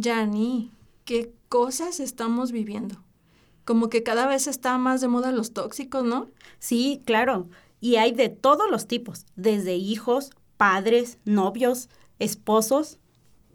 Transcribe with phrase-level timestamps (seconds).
[0.00, 0.70] Yani,
[1.04, 3.02] ¿qué cosas estamos viviendo?
[3.64, 6.28] Como que cada vez está más de moda los tóxicos, ¿no?
[6.60, 7.48] Sí, claro.
[7.80, 11.88] Y hay de todos los tipos, desde hijos, padres, novios,
[12.20, 12.98] esposos.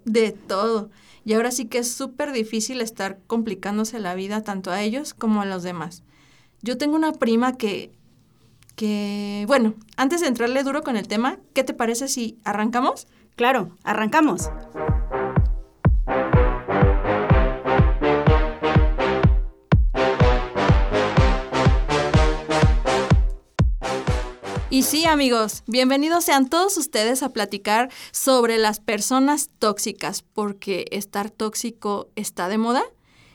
[0.04, 0.90] De todo.
[1.24, 5.42] Y ahora sí que es súper difícil estar complicándose la vida tanto a ellos como
[5.42, 6.04] a los demás.
[6.62, 7.94] Yo tengo una prima que,
[8.76, 13.08] que, bueno, antes de entrarle duro con el tema, ¿qué te parece si arrancamos?
[13.38, 14.50] Claro, arrancamos.
[24.74, 31.30] Y sí, amigos, bienvenidos sean todos ustedes a platicar sobre las personas tóxicas, porque estar
[31.30, 32.84] tóxico está de moda.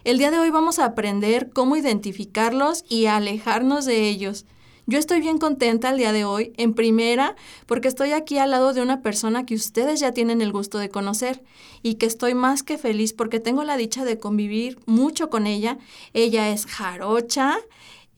[0.03, 4.47] El día de hoy vamos a aprender cómo identificarlos y alejarnos de ellos.
[4.87, 8.73] Yo estoy bien contenta el día de hoy, en primera, porque estoy aquí al lado
[8.73, 11.45] de una persona que ustedes ya tienen el gusto de conocer
[11.85, 15.79] y que estoy más que feliz porque tengo la dicha de convivir mucho con ella.
[16.15, 17.59] Ella es jarocha,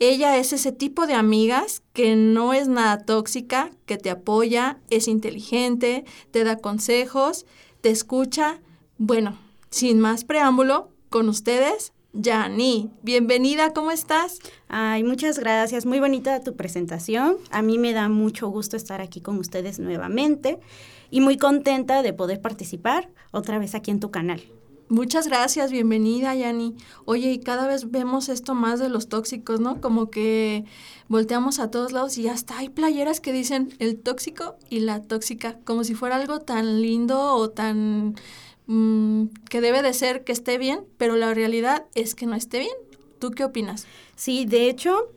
[0.01, 5.09] ella es ese tipo de amigas que no es nada tóxica, que te apoya, es
[5.09, 7.45] inteligente, te da consejos,
[7.83, 8.61] te escucha.
[8.97, 12.91] Bueno, sin más preámbulo, con ustedes, Yani.
[13.03, 14.39] Bienvenida, ¿cómo estás?
[14.69, 15.85] Ay, muchas gracias.
[15.85, 17.37] Muy bonita tu presentación.
[17.51, 20.59] A mí me da mucho gusto estar aquí con ustedes nuevamente
[21.11, 24.43] y muy contenta de poder participar otra vez aquí en tu canal.
[24.91, 26.75] Muchas gracias, bienvenida, Yani.
[27.05, 29.81] Oye, y cada vez vemos esto más de los tóxicos, ¿no?
[29.81, 30.65] Como que
[31.07, 35.61] volteamos a todos lados y hasta hay playeras que dicen el tóxico y la tóxica,
[35.63, 38.17] como si fuera algo tan lindo o tan
[38.67, 42.59] mm, que debe de ser que esté bien, pero la realidad es que no esté
[42.59, 42.75] bien.
[43.21, 43.87] ¿Tú qué opinas?
[44.17, 45.13] Sí, de hecho,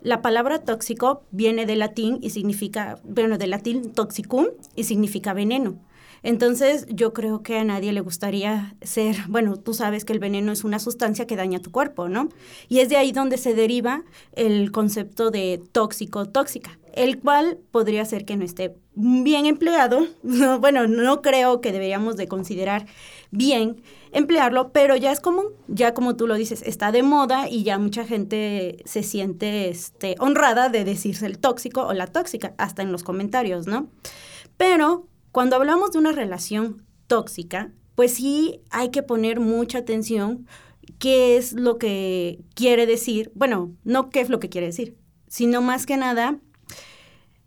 [0.00, 5.78] la palabra tóxico viene del latín y significa, bueno, del latín toxicum y significa veneno.
[6.22, 10.52] Entonces, yo creo que a nadie le gustaría ser, bueno, tú sabes que el veneno
[10.52, 12.28] es una sustancia que daña tu cuerpo, ¿no?
[12.68, 18.04] Y es de ahí donde se deriva el concepto de tóxico, tóxica, el cual podría
[18.04, 20.06] ser que no esté bien empleado.
[20.60, 22.86] bueno, no creo que deberíamos de considerar
[23.30, 27.62] bien emplearlo, pero ya es común, ya como tú lo dices, está de moda y
[27.62, 32.82] ya mucha gente se siente este, honrada de decirse el tóxico o la tóxica, hasta
[32.82, 33.88] en los comentarios, ¿no?
[34.56, 35.06] Pero
[35.38, 40.48] cuando hablamos de una relación tóxica, pues sí hay que poner mucha atención
[40.98, 44.96] qué es lo que quiere decir, bueno, no qué es lo que quiere decir,
[45.28, 46.40] sino más que nada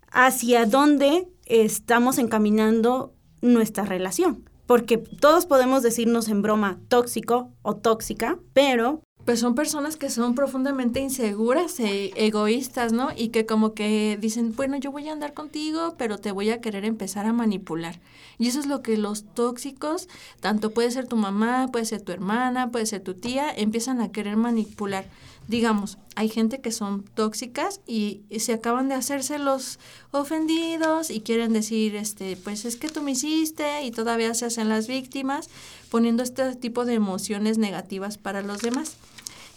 [0.10, 4.50] hacia dónde estamos encaminando nuestra relación.
[4.68, 10.34] Porque todos podemos decirnos en broma tóxico o tóxica, pero pues son personas que son
[10.34, 13.10] profundamente inseguras e egoístas, ¿no?
[13.16, 16.60] Y que como que dicen, bueno, yo voy a andar contigo, pero te voy a
[16.60, 18.00] querer empezar a manipular.
[18.40, 20.08] Y eso es lo que los tóxicos,
[20.40, 24.12] tanto puede ser tu mamá, puede ser tu hermana, puede ser tu tía, empiezan a
[24.12, 25.06] querer manipular.
[25.48, 29.80] Digamos, hay gente que son tóxicas y, se acaban de hacerse los
[30.12, 34.70] ofendidos y quieren decir, este, pues es que tú me hiciste y todavía se hacen
[34.70, 35.50] las víctimas,
[35.90, 38.98] poniendo este tipo de emociones negativas para los demás.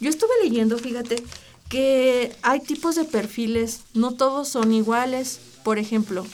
[0.00, 1.22] Yo estuve leyendo, fíjate,
[1.68, 5.40] que hay tipos de perfiles, no todos son iguales.
[5.62, 6.24] Por ejemplo,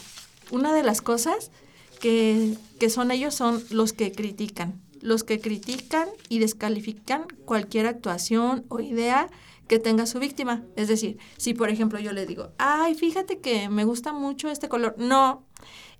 [0.51, 1.51] una de las cosas
[1.99, 4.81] que, que son ellos son los que critican.
[5.01, 9.29] Los que critican y descalifican cualquier actuación o idea
[9.67, 10.63] que tenga su víctima.
[10.75, 14.67] Es decir, si por ejemplo yo le digo, ay, fíjate que me gusta mucho este
[14.67, 14.95] color.
[14.97, 15.45] No,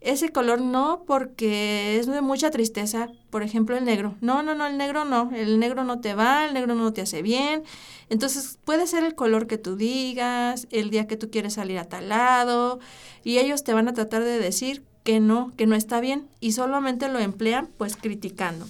[0.01, 4.15] ese color no porque es de mucha tristeza, por ejemplo el negro.
[4.19, 7.01] No, no, no, el negro no, el negro no te va, el negro no te
[7.01, 7.63] hace bien.
[8.09, 11.85] Entonces puede ser el color que tú digas, el día que tú quieres salir a
[11.85, 12.79] tal lado,
[13.23, 16.53] y ellos te van a tratar de decir que no, que no está bien, y
[16.53, 18.67] solamente lo emplean pues criticando.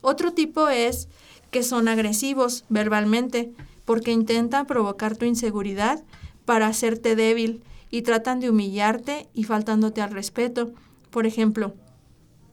[0.00, 1.08] Otro tipo es
[1.50, 3.50] que son agresivos verbalmente,
[3.84, 6.04] porque intentan provocar tu inseguridad
[6.44, 10.72] para hacerte débil y tratan de humillarte y faltándote al respeto.
[11.10, 11.74] Por ejemplo,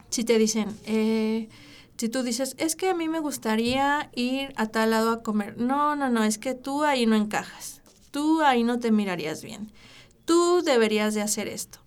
[0.10, 1.50] si te dicen, eh,
[1.98, 5.58] si tú dices, es que a mí me gustaría ir a tal lado a comer.
[5.58, 7.82] No, no, no, es que tú ahí no encajas.
[8.12, 9.72] Tú ahí no te mirarías bien.
[10.26, 11.80] Tú deberías de hacer esto.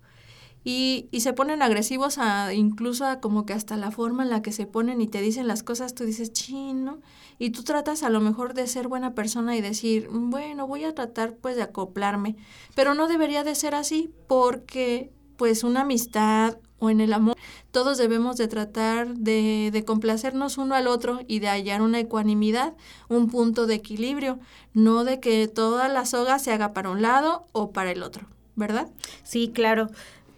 [0.63, 4.41] Y, y se ponen agresivos a, incluso a como que hasta la forma en la
[4.41, 6.99] que se ponen y te dicen las cosas, tú dices, chino.
[7.37, 10.93] Y tú tratas a lo mejor de ser buena persona y decir, bueno, voy a
[10.93, 12.35] tratar pues de acoplarme.
[12.75, 17.35] Pero no debería de ser así porque pues una amistad o en el amor,
[17.71, 22.73] todos debemos de tratar de, de, complacernos uno al otro y de hallar una ecuanimidad,
[23.09, 24.39] un punto de equilibrio,
[24.73, 28.27] no de que toda la soga se haga para un lado o para el otro,
[28.55, 28.89] ¿verdad?
[29.23, 29.89] Sí, claro.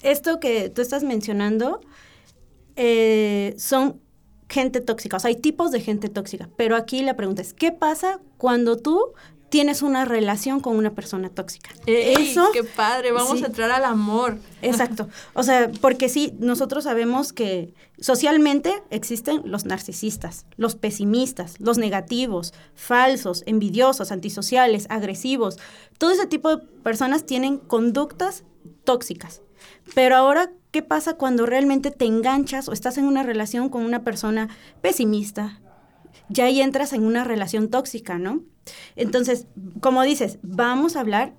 [0.03, 1.81] Esto que tú estás mencionando
[2.75, 4.01] eh, son
[4.50, 7.71] gente tóxica, o sea, hay tipos de gente tóxica, pero aquí la pregunta es, ¿qué
[7.71, 9.13] pasa cuando tú
[9.51, 11.71] tienes una relación con una persona tóxica.
[11.86, 14.38] Eso, qué padre, vamos a entrar al amor.
[14.62, 15.09] Exacto.
[15.33, 22.54] O sea, porque sí, nosotros sabemos que socialmente existen los narcisistas, los pesimistas, los negativos,
[22.75, 25.57] falsos, envidiosos, antisociales, agresivos.
[25.97, 28.45] Todo ese tipo de personas tienen conductas
[28.86, 29.42] tóxicas.
[29.94, 34.04] Pero ahora, ¿qué pasa cuando realmente te enganchas o estás en una relación con una
[34.04, 34.50] persona
[34.81, 35.60] pesimista?
[36.30, 38.42] Ya ahí entras en una relación tóxica, ¿no?
[38.96, 39.48] Entonces,
[39.81, 41.34] como dices, vamos a hablar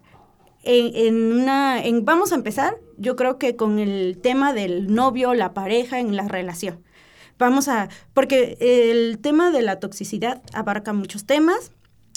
[0.64, 5.54] en, una, en, vamos a empezar, yo creo que con el tema del novio, la
[5.54, 6.82] pareja, en la relación.
[7.38, 11.72] Vamos a, porque el tema de la toxicidad abarca muchos temas.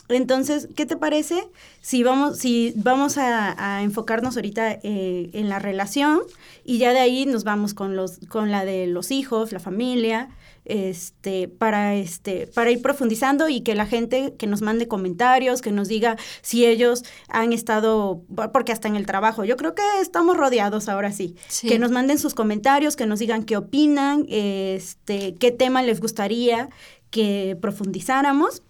[0.10, 1.48] Entonces, ¿qué te parece
[1.82, 6.22] si vamos, si vamos a, enfocarnos ahorita eh, en la relación
[6.64, 10.30] y ya de ahí nos vamos con los, con la de los hijos, la familia,
[10.66, 15.72] este, para, este, para ir profundizando y que la gente que nos mande comentarios, que
[15.72, 20.36] nos diga si ellos han estado, porque hasta en el trabajo, yo creo que estamos
[20.36, 25.52] rodeados ahora sí, que nos manden sus comentarios, que nos digan qué opinan, este, qué
[25.52, 26.70] tema les gustaría
[27.12, 28.64] que profundizáramos.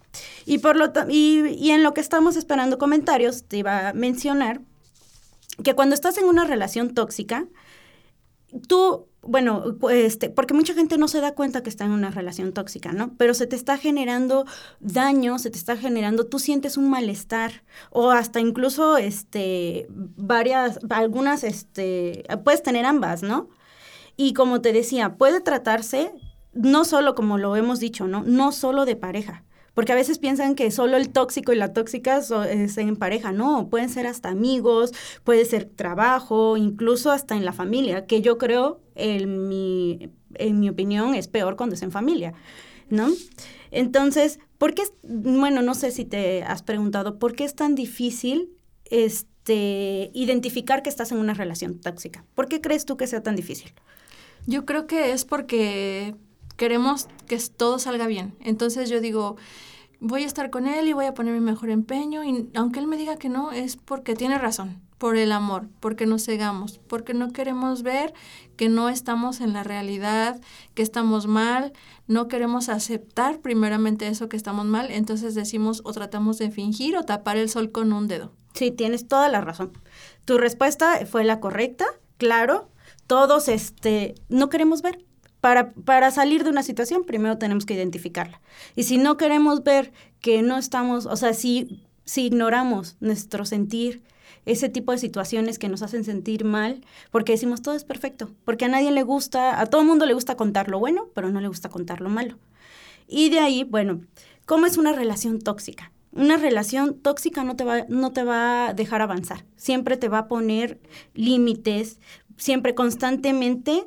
[0.44, 4.60] Y, por lo y, y en lo que estamos esperando comentarios, te iba a mencionar
[5.62, 7.46] que cuando estás en una relación tóxica,
[8.68, 12.52] tú bueno, este, porque mucha gente no se da cuenta que está en una relación
[12.52, 13.14] tóxica, ¿no?
[13.16, 14.46] Pero se te está generando
[14.80, 21.44] daño, se te está generando, tú sientes un malestar o hasta incluso, este, varias, algunas,
[21.44, 23.48] este, puedes tener ambas, ¿no?
[24.16, 26.12] Y como te decía, puede tratarse
[26.52, 28.22] no solo como lo hemos dicho, ¿no?
[28.22, 29.44] No solo de pareja,
[29.76, 32.16] porque a veces piensan que solo el tóxico y la tóxica
[32.48, 34.92] es en pareja, no, pueden ser hasta amigos,
[35.22, 40.70] puede ser trabajo, incluso hasta en la familia, que yo creo, en mi, en mi
[40.70, 42.32] opinión, es peor cuando es en familia,
[42.88, 43.08] ¿no?
[43.70, 48.48] Entonces, ¿por qué, bueno, no sé si te has preguntado, ¿por qué es tan difícil
[48.86, 52.24] este, identificar que estás en una relación tóxica?
[52.34, 53.74] ¿Por qué crees tú que sea tan difícil?
[54.46, 56.14] Yo creo que es porque
[56.56, 58.34] queremos que todo salga bien.
[58.40, 59.36] Entonces yo digo,
[60.00, 62.86] voy a estar con él y voy a poner mi mejor empeño y aunque él
[62.86, 67.14] me diga que no, es porque tiene razón, por el amor, porque nos cegamos, porque
[67.14, 68.14] no queremos ver
[68.56, 70.40] que no estamos en la realidad,
[70.74, 71.72] que estamos mal,
[72.06, 77.04] no queremos aceptar primeramente eso que estamos mal, entonces decimos o tratamos de fingir o
[77.04, 78.32] tapar el sol con un dedo.
[78.54, 79.72] Sí, tienes toda la razón.
[80.24, 81.84] Tu respuesta fue la correcta,
[82.16, 82.70] claro.
[83.06, 85.04] Todos este no queremos ver,
[85.84, 88.40] para, salir de una situación, primero tenemos que identificarla.
[88.74, 94.02] Y si no queremos ver que no estamos, o sea, si, si ignoramos nuestro sentir,
[94.44, 98.64] ese tipo de situaciones que nos hacen sentir mal, porque decimos todo es perfecto, porque
[98.64, 101.40] a nadie le gusta, a todo el mundo le gusta contar lo bueno, pero no
[101.40, 102.38] le gusta contar lo malo.
[103.08, 104.00] Y de ahí, bueno,
[104.46, 105.92] ¿cómo es una relación tóxica?
[106.12, 110.18] Una relación tóxica no te va, no te va a dejar avanzar, siempre te va
[110.18, 110.80] a poner
[111.14, 111.98] límites,
[112.36, 113.86] siempre constantemente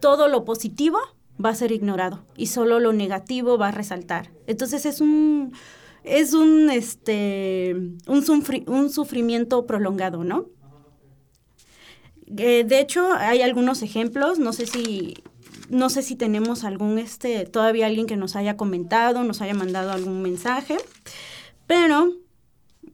[0.00, 0.98] todo lo positivo
[1.44, 4.30] va a ser ignorado y solo lo negativo va a resaltar.
[4.46, 5.52] Entonces es un
[6.04, 7.76] es un este
[8.06, 10.46] un, sufrimiento prolongado, ¿no?
[12.36, 15.14] Eh, de hecho, hay algunos ejemplos, no sé si
[15.70, 19.92] no sé si tenemos algún este todavía alguien que nos haya comentado, nos haya mandado
[19.92, 20.76] algún mensaje,
[21.66, 22.12] pero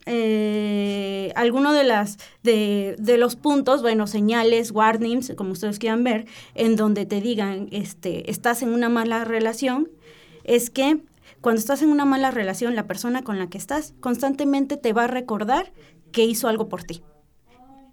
[0.07, 6.77] eh, alguno de las de, los puntos, bueno, señales, warnings, como ustedes quieran ver, en
[6.77, 9.89] donde te digan, este, estás en una mala relación,
[10.45, 11.01] es que
[11.41, 15.05] cuando estás en una mala relación, la persona con la que estás constantemente te va
[15.05, 15.73] a recordar
[16.13, 17.03] que hizo algo por ti.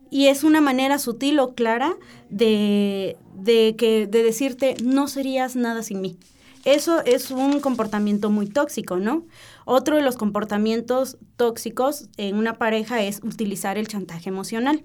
[0.10, 1.96] Y es una manera sutil o clara
[2.30, 6.18] de, de, que, de decirte, no serías nada sin mí.
[6.64, 9.24] Eso es un comportamiento muy tóxico, ¿no?
[9.66, 14.84] Otro de los comportamientos tóxicos en una pareja es utilizar el chantaje emocional.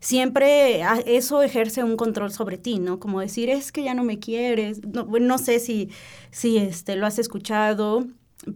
[0.00, 2.98] Siempre ah, eso ejerce un control sobre ti, ¿no?
[2.98, 4.80] Como decir, es que ya no me quieres.
[4.86, 5.90] No, no sé si,
[6.30, 8.06] si este, lo has escuchado,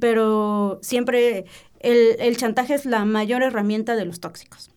[0.00, 1.44] pero siempre
[1.80, 4.71] el, el chantaje es la mayor herramienta de los tóxicos.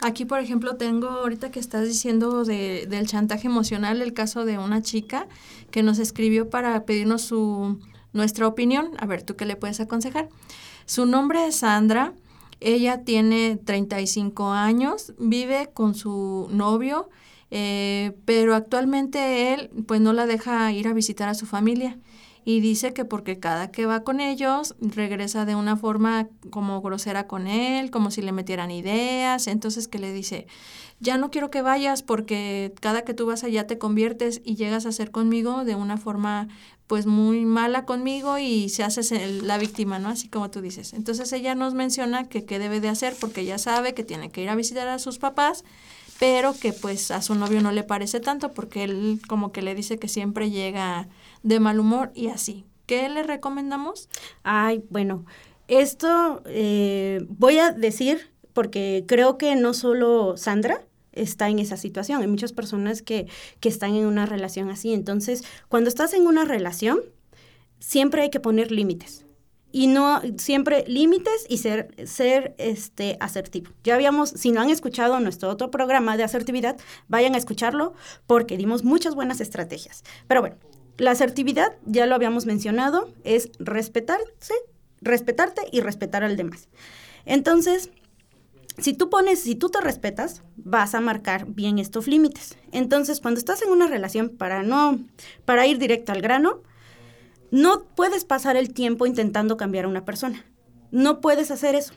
[0.00, 4.56] Aquí, por ejemplo, tengo ahorita que estás diciendo de, del chantaje emocional, el caso de
[4.56, 5.26] una chica
[5.72, 7.80] que nos escribió para pedirnos su,
[8.12, 8.90] nuestra opinión.
[8.98, 10.28] A ver, ¿tú qué le puedes aconsejar?
[10.86, 12.14] Su nombre es Sandra.
[12.60, 17.08] Ella tiene 35 años, vive con su novio,
[17.50, 21.98] eh, pero actualmente él pues no la deja ir a visitar a su familia
[22.48, 27.26] y dice que porque cada que va con ellos regresa de una forma como grosera
[27.26, 30.46] con él, como si le metieran ideas, entonces que le dice,
[30.98, 34.86] ya no quiero que vayas porque cada que tú vas allá te conviertes y llegas
[34.86, 36.48] a ser conmigo de una forma
[36.86, 40.08] pues muy mala conmigo y se hace la víctima, ¿no?
[40.08, 40.94] Así como tú dices.
[40.94, 44.42] Entonces ella nos menciona que qué debe de hacer porque ella sabe que tiene que
[44.42, 45.64] ir a visitar a sus papás,
[46.18, 49.74] pero que pues a su novio no le parece tanto porque él como que le
[49.74, 51.08] dice que siempre llega
[51.42, 52.64] de mal humor y así.
[52.86, 54.08] ¿Qué le recomendamos?
[54.42, 55.26] Ay, bueno,
[55.68, 62.22] esto eh, voy a decir porque creo que no solo Sandra, está en esa situación.
[62.22, 63.26] Hay muchas personas que,
[63.60, 64.92] que están en una relación así.
[64.92, 67.00] Entonces, cuando estás en una relación,
[67.78, 69.26] siempre hay que poner límites
[69.70, 73.70] y no siempre límites y ser, ser este, asertivo.
[73.84, 76.76] Ya habíamos, si no han escuchado nuestro otro programa de asertividad,
[77.08, 77.92] vayan a escucharlo
[78.26, 80.04] porque dimos muchas buenas estrategias.
[80.26, 80.56] Pero bueno,
[80.98, 84.54] la asertividad, ya lo habíamos mencionado, es respetarse,
[85.00, 86.68] respetarte y respetar al demás.
[87.24, 87.90] Entonces,
[88.78, 92.56] si tú pones, si tú te respetas, vas a marcar bien estos límites.
[92.72, 94.98] Entonces, cuando estás en una relación, para no,
[95.44, 96.62] para ir directo al grano,
[97.50, 100.44] no puedes pasar el tiempo intentando cambiar a una persona.
[100.90, 101.94] No puedes hacer eso.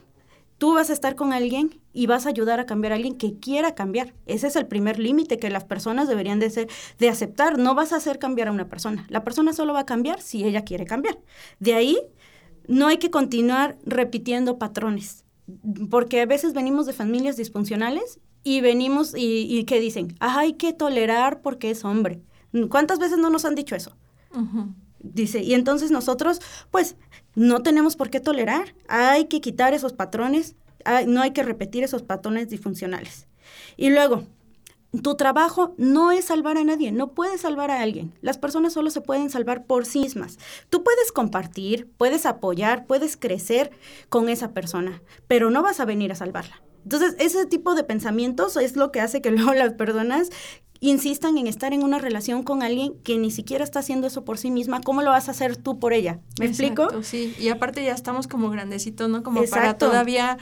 [0.61, 3.39] Tú vas a estar con alguien y vas a ayudar a cambiar a alguien que
[3.39, 4.13] quiera cambiar.
[4.27, 7.57] Ese es el primer límite que las personas deberían de, ser, de aceptar.
[7.57, 9.07] No vas a hacer cambiar a una persona.
[9.09, 11.17] La persona solo va a cambiar si ella quiere cambiar.
[11.59, 11.97] De ahí,
[12.67, 15.25] no hay que continuar repitiendo patrones
[15.89, 20.73] porque a veces venimos de familias disfuncionales y venimos y, y que dicen, hay que
[20.73, 22.21] tolerar porque es hombre.
[22.69, 23.97] ¿Cuántas veces no nos han dicho eso?
[24.99, 26.39] Dice, y entonces nosotros,
[26.69, 26.97] pues,
[27.35, 30.55] no tenemos por qué tolerar, hay que quitar esos patrones,
[31.07, 33.27] no hay que repetir esos patrones disfuncionales.
[33.77, 34.23] Y luego,
[35.03, 38.13] tu trabajo no es salvar a nadie, no puedes salvar a alguien.
[38.21, 40.07] Las personas solo se pueden salvar por sí.
[40.69, 43.71] Tú puedes compartir, puedes apoyar, puedes crecer
[44.09, 46.61] con esa persona, pero no vas a venir a salvarla.
[46.83, 50.29] Entonces, ese tipo de pensamientos es lo que hace que luego las personas
[50.81, 54.39] insistan en estar en una relación con alguien que ni siquiera está haciendo eso por
[54.39, 56.19] sí misma, ¿cómo lo vas a hacer tú por ella?
[56.39, 57.03] ¿Me explico?
[57.03, 59.21] Sí, y aparte ya estamos como grandecitos, ¿no?
[59.21, 60.39] Como para todavía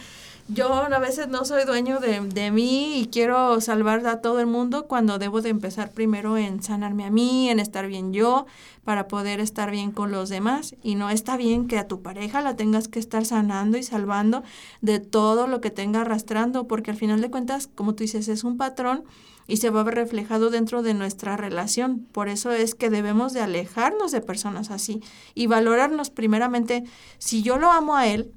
[0.52, 4.48] yo a veces no soy dueño de, de, mí y quiero salvar a todo el
[4.48, 8.48] mundo cuando debo de empezar primero en sanarme a mí, en estar bien yo,
[8.84, 10.76] para poder estar bien con los demás.
[10.82, 14.44] Y no está bien que a tu pareja la tengas que estar sanando y salvando
[14.82, 18.44] de todo lo que tenga arrastrando, porque al final de cuentas, como tú dices, es
[18.44, 19.04] un patrón
[19.48, 22.08] y se va a ver reflejado dentro de nuestra relación.
[22.12, 25.02] Por eso es que debemos de alejarnos de personas así
[25.36, 26.84] y valorarnos primeramente
[27.18, 28.32] si yo lo amo a él,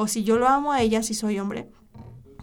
[0.00, 1.66] o si yo lo amo a ella si soy hombre,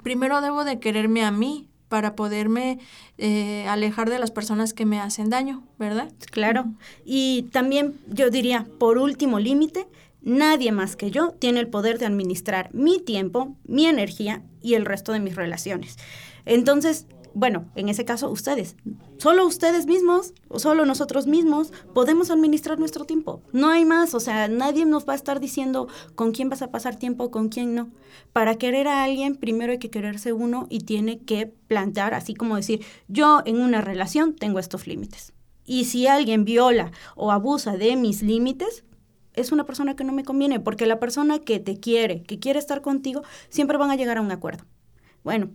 [0.03, 2.79] primero debo de quererme a mí para poderme
[3.17, 6.11] eh, alejar de las personas que me hacen daño, ¿verdad?
[6.31, 6.65] Claro.
[7.05, 9.87] Y también yo diría, por último límite,
[10.21, 14.83] nadie más que yo tiene el poder de administrar mi tiempo, mi energía y el
[14.83, 15.95] resto de mis relaciones.
[16.43, 18.77] Entonces, bueno, en ese caso ustedes,
[19.17, 23.41] solo ustedes mismos o solo nosotros mismos podemos administrar nuestro tiempo.
[23.51, 26.71] No hay más, o sea, nadie nos va a estar diciendo con quién vas a
[26.71, 27.89] pasar tiempo, con quién no.
[28.31, 32.55] Para querer a alguien, primero hay que quererse uno y tiene que plantear, así como
[32.55, 35.33] decir, yo en una relación tengo estos límites.
[35.65, 38.85] Y si alguien viola o abusa de mis límites,
[39.33, 42.59] es una persona que no me conviene, porque la persona que te quiere, que quiere
[42.59, 44.63] estar contigo, siempre van a llegar a un acuerdo.
[45.25, 45.49] Bueno,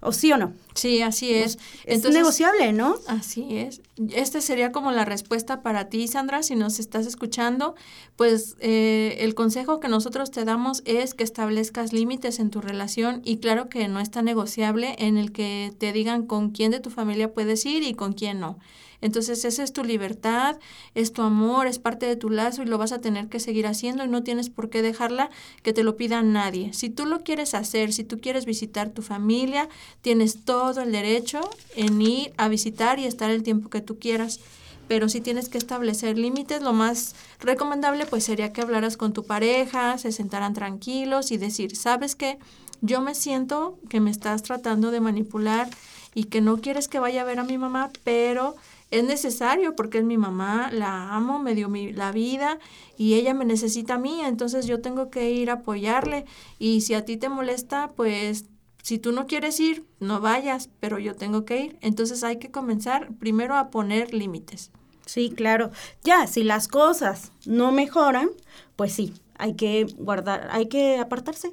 [0.00, 0.52] ¿O sí o no?
[0.74, 1.58] Sí, así es.
[1.84, 2.96] es negociable, ¿no?
[3.06, 3.80] Así es.
[4.12, 7.74] Este sería como la respuesta para ti, Sandra, si nos estás escuchando.
[8.14, 13.22] Pues eh, el consejo que nosotros te damos es que establezcas límites en tu relación
[13.24, 16.90] y claro que no está negociable en el que te digan con quién de tu
[16.90, 18.58] familia puedes ir y con quién no.
[19.00, 20.58] Entonces esa es tu libertad,
[20.94, 23.66] es tu amor, es parte de tu lazo y lo vas a tener que seguir
[23.66, 25.30] haciendo y no tienes por qué dejarla
[25.62, 26.72] que te lo pida nadie.
[26.72, 29.68] Si tú lo quieres hacer, si tú quieres visitar tu familia,
[30.00, 31.40] tienes todo el derecho
[31.74, 34.40] en ir a visitar y estar el tiempo que tú quieras
[34.88, 39.24] pero si tienes que establecer límites, lo más recomendable pues sería que hablaras con tu
[39.24, 42.38] pareja, se sentaran tranquilos y decir, ¿sabes qué?
[42.82, 45.68] Yo me siento que me estás tratando de manipular
[46.14, 48.54] y que no quieres que vaya a ver a mi mamá, pero
[48.90, 52.58] es necesario porque es mi mamá, la amo, me dio mi, la vida
[52.96, 56.24] y ella me necesita a mí, entonces yo tengo que ir a apoyarle
[56.58, 58.46] y si a ti te molesta, pues
[58.86, 61.78] si tú no quieres ir, no vayas, pero yo tengo que ir.
[61.80, 64.70] Entonces hay que comenzar primero a poner límites.
[65.06, 65.72] Sí, claro.
[66.04, 68.30] Ya, si las cosas no mejoran,
[68.76, 71.52] pues sí, hay que guardar, hay que apartarse.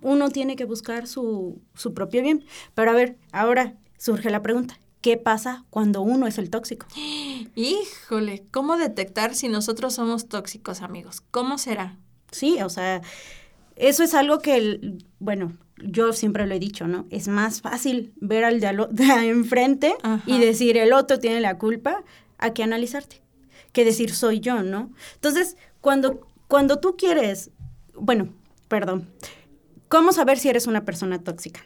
[0.00, 2.44] Uno tiene que buscar su, su propio bien.
[2.74, 6.84] Pero a ver, ahora surge la pregunta, ¿qué pasa cuando uno es el tóxico?
[7.54, 11.20] Híjole, ¿cómo detectar si nosotros somos tóxicos, amigos?
[11.30, 11.96] ¿Cómo será?
[12.32, 13.02] Sí, o sea,
[13.76, 17.06] eso es algo que, bueno, yo siempre lo he dicho, ¿no?
[17.10, 18.68] Es más fácil ver al de,
[19.28, 19.94] enfrente
[20.26, 22.02] y decir el otro tiene la culpa
[22.38, 23.22] a que analizarte,
[23.70, 24.90] que decir soy yo, ¿no?
[25.14, 27.52] Entonces, cuando, cuando tú quieres,
[27.94, 28.34] bueno,
[28.66, 29.08] perdón,
[29.86, 31.60] ¿cómo saber si eres una persona tóxica?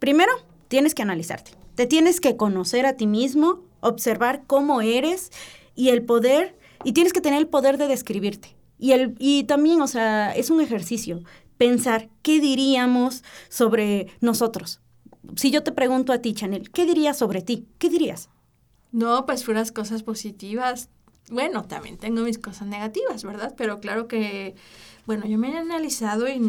[0.00, 0.32] Primero,
[0.66, 5.30] tienes que analizarte, te tienes que conocer a ti mismo, observar cómo eres
[5.74, 8.54] y el poder, y tienes que tener el poder de describirte.
[8.78, 11.22] Y, el, y también, o sea, es un ejercicio
[11.56, 14.82] pensar qué diríamos sobre nosotros.
[15.36, 17.66] Si yo te pregunto a ti, Chanel, ¿qué dirías sobre ti?
[17.78, 18.28] ¿Qué dirías?
[18.92, 20.90] No, pues fueras cosas positivas.
[21.30, 23.54] Bueno, también tengo mis cosas negativas, ¿verdad?
[23.56, 24.54] Pero claro que,
[25.06, 26.42] bueno, yo me he analizado y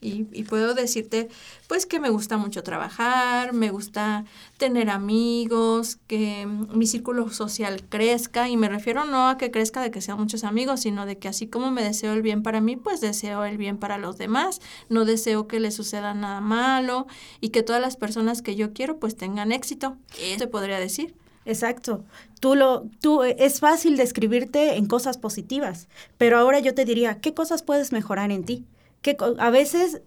[0.00, 1.28] y, puedo decirte,
[1.68, 4.24] pues que me gusta mucho trabajar, me gusta
[4.58, 9.90] tener amigos, que mi círculo social crezca, y me refiero no a que crezca de
[9.90, 12.76] que sean muchos amigos, sino de que así como me deseo el bien para mí,
[12.76, 14.60] pues deseo el bien para los demás,
[14.90, 17.06] no deseo que les suceda nada malo
[17.40, 19.96] y que todas las personas que yo quiero pues tengan éxito.
[20.20, 21.14] Eso te podría decir.
[21.46, 22.04] Exacto.
[22.40, 25.88] Tú lo, tú es fácil describirte en cosas positivas,
[26.18, 28.66] pero ahora yo te diría, ¿qué cosas puedes mejorar en ti?
[29.02, 30.02] Que a veces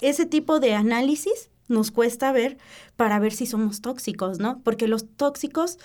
[0.00, 2.58] ese tipo de análisis nos cuesta ver
[2.96, 4.60] para ver si somos tóxicos, ¿no?
[4.62, 5.78] Porque los tóxicos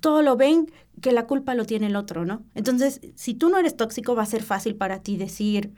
[0.00, 2.42] todo lo ven que la culpa lo tiene el otro, ¿no?
[2.54, 5.72] Entonces, si tú no eres tóxico, va a ser fácil para ti decir,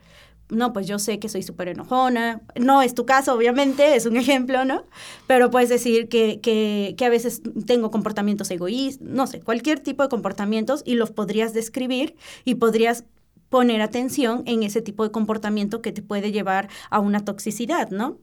[0.49, 2.41] no, pues yo sé que soy súper enojona.
[2.59, 4.83] No es tu caso, obviamente, es un ejemplo, ¿no?
[5.27, 10.03] Pero puedes decir que, que, que a veces tengo comportamientos egoístas, no sé, cualquier tipo
[10.03, 13.05] de comportamientos y los podrías describir y podrías
[13.49, 18.17] poner atención en ese tipo de comportamiento que te puede llevar a una toxicidad, ¿no?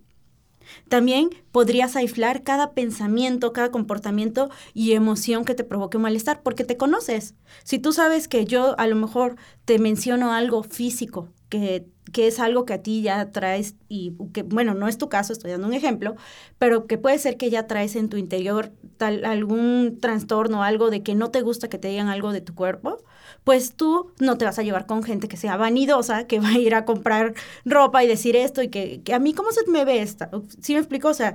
[0.88, 6.76] También podrías aislar cada pensamiento, cada comportamiento y emoción que te provoque malestar, porque te
[6.76, 7.34] conoces.
[7.64, 12.40] Si tú sabes que yo a lo mejor te menciono algo físico, que, que es
[12.40, 15.68] algo que a ti ya traes y que, bueno, no es tu caso, estoy dando
[15.68, 16.16] un ejemplo,
[16.58, 21.02] pero que puede ser que ya traes en tu interior tal, algún trastorno, algo de
[21.02, 23.04] que no te gusta que te digan algo de tu cuerpo,
[23.46, 26.58] pues tú no te vas a llevar con gente que sea vanidosa, que va a
[26.58, 27.32] ir a comprar
[27.64, 30.28] ropa y decir esto y que, a mí, ¿cómo se me ve esta?
[30.60, 31.06] ¿Sí me explico?
[31.06, 31.32] O sea,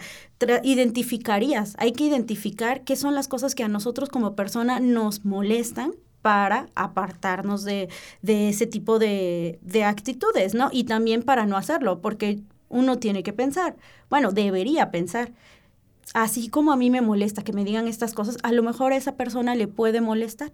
[0.61, 5.93] identificarías, hay que identificar qué son las cosas que a nosotros como persona nos molestan
[6.21, 7.87] para apartarnos de,
[8.27, 10.67] ese tipo de, de actitudes, ¿no?
[10.69, 13.77] Y también para no hacerlo, porque uno tiene que pensar,
[14.09, 15.31] bueno, debería pensar,
[16.13, 18.97] así como a mí me molesta que me digan estas cosas, a lo mejor a
[18.97, 20.51] esa persona le puede molestar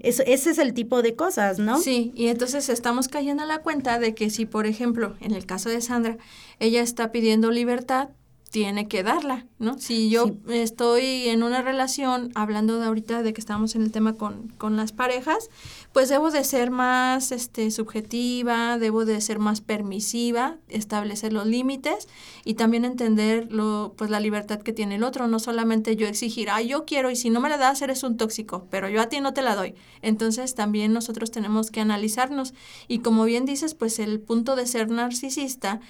[0.00, 1.80] ese es el tipo de cosas, ¿no?
[1.80, 5.46] Sí, y entonces estamos cayendo a la cuenta de que si, por ejemplo, en el
[5.46, 6.18] caso de Sandra,
[6.60, 8.10] ella está pidiendo libertad,
[8.50, 9.78] tiene que darla, ¿no?
[9.78, 14.14] Si yo estoy en una relación, hablando de ahorita de que estamos en el tema
[14.14, 15.50] con, con, las parejas,
[15.92, 22.08] pues debo de ser más este, subjetiva, debo de ser más permisiva, establecer los límites
[22.44, 26.48] y también entender lo, pues la libertad que tiene el otro, no solamente yo exigir,
[26.48, 29.08] ah, yo quiero y si no me la das eres un tóxico, pero yo a
[29.08, 29.74] ti no te la doy.
[30.02, 32.54] Entonces también nosotros tenemos que analizarnos
[32.86, 35.80] y como bien dices, pues el punto de ser narcisista,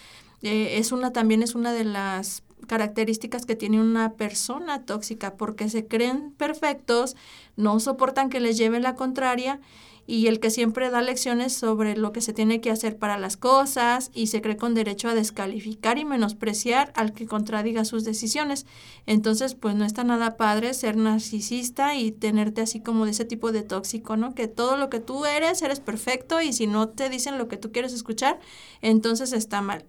[0.42, 5.68] eh, es una también es una de las características que tiene una persona tóxica porque
[5.68, 7.16] se creen perfectos,
[7.57, 9.61] no soportan que les lleven la contraria
[10.07, 13.37] y el que siempre da lecciones sobre lo que se tiene que hacer para las
[13.37, 18.66] cosas y se cree con derecho a descalificar y menospreciar al que contradiga sus decisiones.
[19.07, 23.50] Entonces, pues no está nada padre ser narcisista y tenerte así como de ese tipo
[23.50, 24.35] de tóxico, ¿no?
[24.35, 27.57] Que todo lo que tú eres, eres perfecto y si no te dicen lo que
[27.57, 28.38] tú quieres escuchar,
[28.83, 29.85] entonces está mal.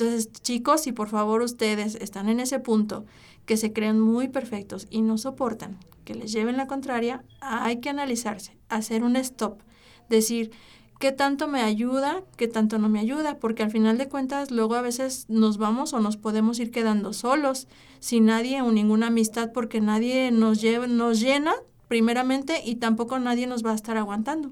[0.00, 3.04] Entonces, chicos, si por favor ustedes están en ese punto
[3.44, 7.90] que se creen muy perfectos y no soportan que les lleven la contraria, hay que
[7.90, 9.60] analizarse, hacer un stop,
[10.08, 10.52] decir,
[10.98, 12.22] ¿qué tanto me ayuda?
[12.38, 13.36] ¿Qué tanto no me ayuda?
[13.38, 17.12] Porque al final de cuentas luego a veces nos vamos o nos podemos ir quedando
[17.12, 21.52] solos, sin nadie o ninguna amistad, porque nadie nos, lleva, nos llena
[21.88, 24.50] primeramente y tampoco nadie nos va a estar aguantando.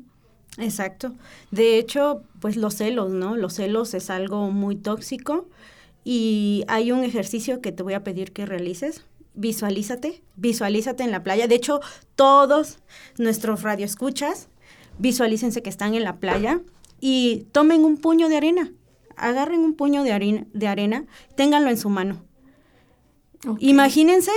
[0.59, 1.15] Exacto.
[1.51, 3.37] De hecho, pues los celos, ¿no?
[3.37, 5.49] Los celos es algo muy tóxico
[6.05, 9.05] y hay un ejercicio que te voy a pedir que realices.
[9.35, 11.47] Visualízate, visualízate en la playa.
[11.47, 11.81] De hecho,
[12.17, 12.81] todos
[13.19, 14.49] nuestros radioescuchas,
[14.99, 16.61] visualícense que están en la playa
[17.01, 18.73] y tomen un puño de arena.
[19.17, 22.25] Agarren un puño de arena, de arena ténganlo en su mano.
[23.61, 24.33] Imagínense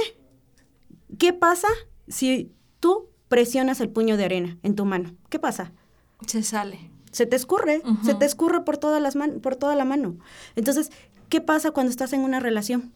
[1.17, 1.67] qué pasa
[2.07, 5.15] si tú presionas el puño de arena en tu mano.
[5.29, 5.71] ¿Qué pasa?
[6.27, 6.91] Se sale.
[7.11, 10.17] Se te escurre, se te escurre por, todas las por toda la mano.
[10.55, 10.91] Entonces,
[11.27, 12.93] ¿qué pasa cuando estás en una relación?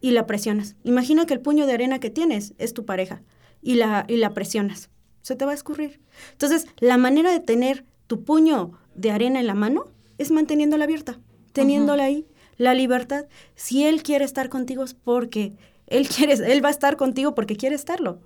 [0.00, 0.76] y la presionas.
[0.84, 3.22] Imagina que el puño de arena que tienes es tu pareja
[3.62, 4.90] y la, y la presionas.
[5.22, 6.00] Se te va a escurrir.
[6.32, 11.18] Entonces, la manera de tener tu puño de arena en la mano es manteniéndola abierta,
[11.52, 12.26] teniéndola ahí.
[12.56, 15.54] La libertad, si él quiere estar contigo es porque
[15.86, 18.20] él quiere, él va a estar contigo porque quiere estarlo.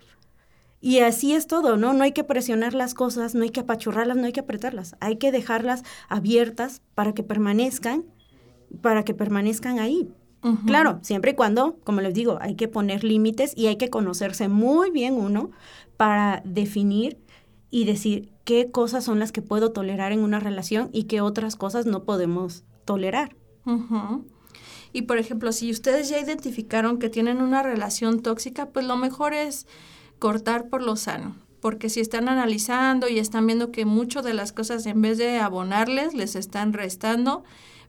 [0.84, 1.92] Y así es todo, ¿no?
[1.92, 4.96] No hay que presionar las cosas, no hay que apachurrarlas, no hay que apretarlas.
[4.98, 8.04] Hay que dejarlas abiertas para que permanezcan,
[8.82, 10.10] para que permanezcan ahí.
[10.66, 14.48] Claro, siempre y cuando, como les digo, hay que poner límites y hay que conocerse
[14.48, 15.52] muy bien uno
[15.96, 17.16] para definir
[17.70, 21.54] y decir qué cosas son las que puedo tolerar en una relación y qué otras
[21.54, 23.36] cosas no podemos tolerar.
[24.92, 29.34] Y por ejemplo, si ustedes ya identificaron que tienen una relación tóxica, pues lo mejor
[29.34, 29.68] es
[30.22, 31.34] cortar por lo sano.
[31.60, 35.40] Porque si están analizando y están viendo que muchas de las cosas en vez de
[35.40, 37.42] abonarles, les están restando,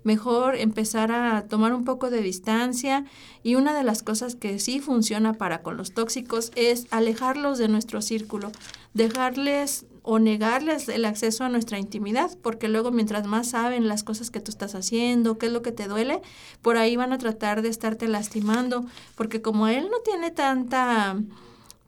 [0.04, 3.06] mejor empezar a tomar un poco de distancia
[3.44, 7.68] y una de las cosas que sí funciona para con los tóxicos es alejarlos de
[7.68, 8.52] nuestro círculo,
[8.96, 14.32] dejarles o negarles el acceso a nuestra intimidad, porque luego mientras más saben las cosas
[14.32, 16.20] que tú estás haciendo, qué es lo que te duele,
[16.64, 21.16] por ahí van a tratar de estarte lastimando, porque como él no tiene tanta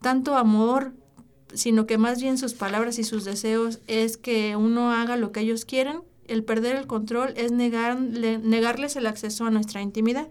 [0.00, 0.92] tanto amor,
[1.54, 5.40] sino que más bien sus palabras y sus deseos es que uno haga lo que
[5.40, 10.28] ellos quieren, el perder el control es negarles el acceso a nuestra intimidad.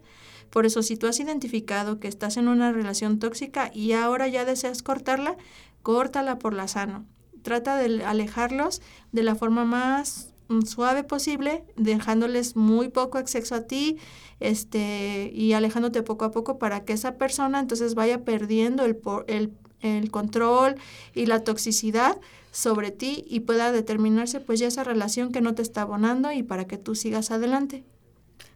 [0.49, 4.45] Por eso, si tú has identificado que estás en una relación tóxica y ahora ya
[4.45, 5.37] deseas cortarla,
[5.83, 7.05] córtala por la sano.
[7.41, 10.33] Trata de alejarlos de la forma más
[10.65, 13.97] suave posible, dejándoles muy poco acceso a ti,
[14.39, 19.53] este, y alejándote poco a poco para que esa persona entonces vaya perdiendo el, el,
[19.81, 20.75] el control
[21.13, 22.19] y la toxicidad
[22.51, 26.43] sobre ti y pueda determinarse pues ya esa relación que no te está abonando y
[26.43, 27.83] para que tú sigas adelante.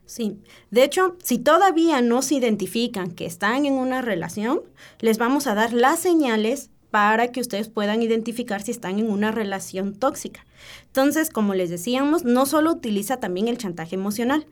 [0.06, 0.38] Sí,
[0.70, 4.62] de hecho, si todavía no se identifican que están en una relación,
[4.98, 9.30] les vamos a dar las señales para que ustedes puedan identificar si están en una
[9.30, 10.44] relación tóxica.
[10.86, 14.46] Entonces, como les decíamos, no solo utiliza también el chantaje emocional,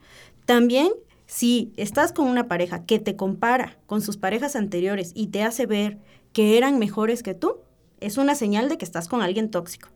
[0.45, 0.91] también
[1.25, 5.65] si estás con una pareja que te compara con sus parejas anteriores y te hace
[5.65, 5.99] ver
[6.33, 7.57] que eran mejores que tú,
[7.99, 9.89] es una señal de que estás con alguien tóxico.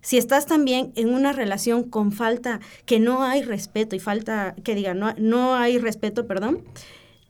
[0.00, 4.74] Si estás también en una relación con falta, que no hay respeto y falta, que
[4.74, 6.62] diga, no, no hay respeto, perdón,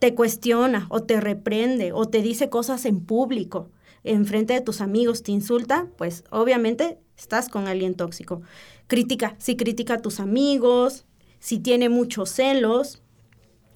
[0.01, 3.69] te cuestiona o te reprende o te dice cosas en público,
[4.05, 8.43] en frente de tus amigos, te insulta, pues obviamente estás con alguien tóxico.
[8.87, 11.07] Crítica, si critica a tus amigos,
[11.41, 13.03] si tiene muchos celos,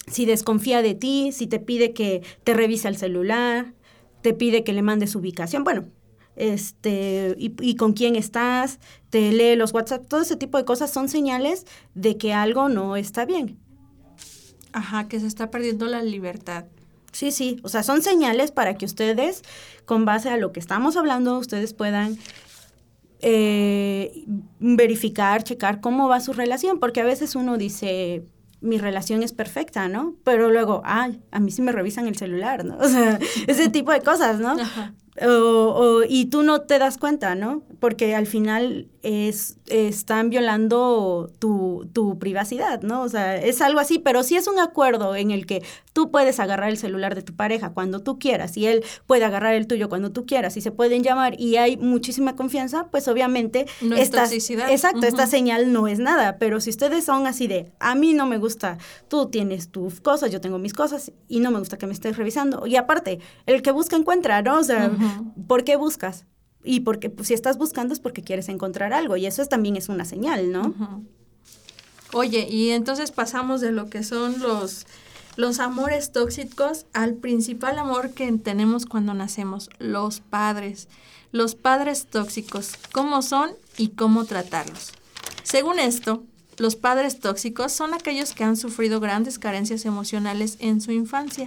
[0.06, 3.74] si desconfía de ti, si te pide que te revise el celular,
[4.22, 5.64] te pide que le mandes ubicación.
[5.64, 5.86] Bueno,
[6.36, 8.78] este, y, con quién estás,
[9.10, 12.96] te lee los WhatsApp, todo ese tipo de cosas son señales de que algo no
[12.96, 13.58] está bien.
[14.72, 16.66] Ajá, que se está perdiendo la libertad.
[17.12, 19.42] Sí, sí, o sea, son señales para que ustedes,
[19.84, 22.18] con base a lo que estamos hablando, ustedes puedan
[23.20, 24.24] eh,
[24.60, 28.24] verificar, checar cómo va su relación, porque a veces uno dice,
[28.60, 30.14] mi relación es perfecta, ¿no?
[30.24, 32.76] Pero luego, ay, a mí sí me revisan el celular, ¿no?
[32.80, 34.50] O sea, ese tipo de cosas, ¿no?
[34.50, 34.94] Ajá.
[35.26, 37.64] O, y tú no te das cuenta, ¿no?
[37.80, 43.02] Porque al final es, están violando tu, tu, privacidad, ¿no?
[43.02, 46.40] O sea, es algo así, pero si es un acuerdo en el que tú puedes
[46.40, 49.88] agarrar el celular de tu pareja cuando tú quieras y él puede agarrar el tuyo
[49.88, 53.66] cuando tú quieras y se pueden llamar y hay muchísima confianza, pues obviamente...
[53.80, 54.70] No esta, toxicidad.
[54.70, 58.26] Exacto, esta señal no es nada, pero si ustedes son así de, a mí no
[58.26, 61.86] me gusta, tú tienes tus cosas, yo tengo mis cosas y no me gusta que
[61.86, 62.66] me estés revisando.
[62.66, 64.58] Y aparte, el que busca encuentra, ¿no?
[64.58, 64.90] O sea,
[65.46, 66.26] ¿por qué buscas?
[66.64, 69.88] Y porque pues, si estás buscando es porque quieres encontrar algo y eso también es
[69.88, 70.74] una señal, ¿no?
[72.12, 74.86] Oye, y entonces pasamos de lo que son los,
[75.36, 80.88] los amores tóxicos al principal amor que tenemos cuando nacemos, los padres.
[81.30, 84.92] Los padres tóxicos, cómo son y cómo tratarlos.
[85.42, 86.24] Según esto,
[86.56, 91.46] los padres tóxicos son aquellos que han sufrido grandes carencias emocionales en su infancia.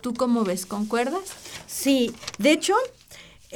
[0.00, 0.66] ¿Tú cómo ves?
[0.66, 1.22] ¿Concuerdas?
[1.66, 2.74] Sí, de hecho,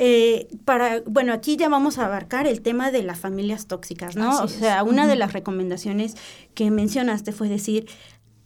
[0.00, 4.42] eh, para, bueno, aquí ya vamos a abarcar el tema de las familias tóxicas, ¿no?
[4.42, 6.14] o sea, una de las recomendaciones
[6.54, 7.87] que mencionaste fue decir,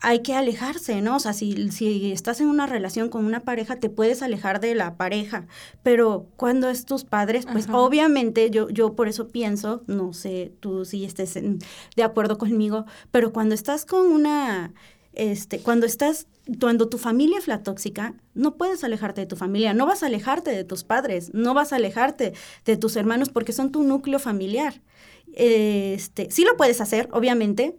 [0.00, 1.16] hay que alejarse, ¿no?
[1.16, 4.74] O sea, si, si estás en una relación con una pareja, te puedes alejar de
[4.74, 5.46] la pareja,
[5.82, 10.86] pero cuando es tus padres, pues obviamente yo, yo por eso pienso, no sé tú
[10.86, 14.72] si estés de acuerdo conmigo, pero cuando estás con una,
[15.14, 16.26] este, cuando estás
[16.60, 20.06] cuando tu familia es la tóxica, no puedes alejarte de tu familia, no vas a
[20.06, 22.32] alejarte de tus padres, no vas a alejarte
[22.64, 24.82] de tus hermanos porque son tu núcleo familiar.
[25.34, 27.76] Este, sí lo puedes hacer, obviamente,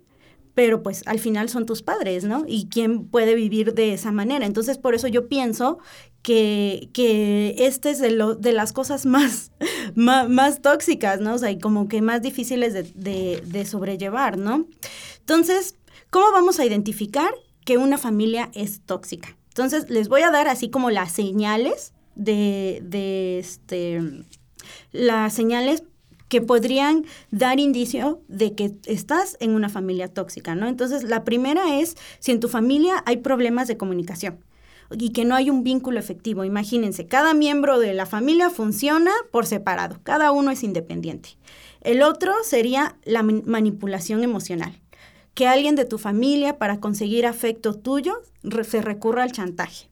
[0.54, 2.46] pero pues al final son tus padres, ¿no?
[2.48, 4.46] Y quién puede vivir de esa manera.
[4.46, 5.80] Entonces, por eso yo pienso
[6.22, 9.52] que, que este es de, lo, de las cosas más,
[9.96, 11.34] más, tóxicas, ¿no?
[11.34, 14.67] O sea, y como que más difíciles de, de, sobrellevar, ¿no?
[15.19, 15.76] Entonces,
[16.13, 17.34] ¿cómo vamos a identificar
[17.65, 19.36] que una familia es tóxica?
[19.49, 23.99] Entonces, les voy a dar así como las señales de, de este,
[24.91, 25.84] las señales
[26.30, 30.67] que podrían dar indicio de que estás en una familia tóxica, ¿no?
[30.67, 34.45] Entonces, la primera es si en tu familia hay problemas de comunicación
[34.91, 36.43] y que no hay un vínculo efectivo.
[36.43, 41.38] Imagínense, cada miembro de la familia funciona por separado, cada uno es independiente.
[41.82, 44.80] El otro sería la manipulación emocional,
[45.34, 48.22] que alguien de tu familia para conseguir afecto tuyo
[48.63, 49.89] se recurra al chantaje.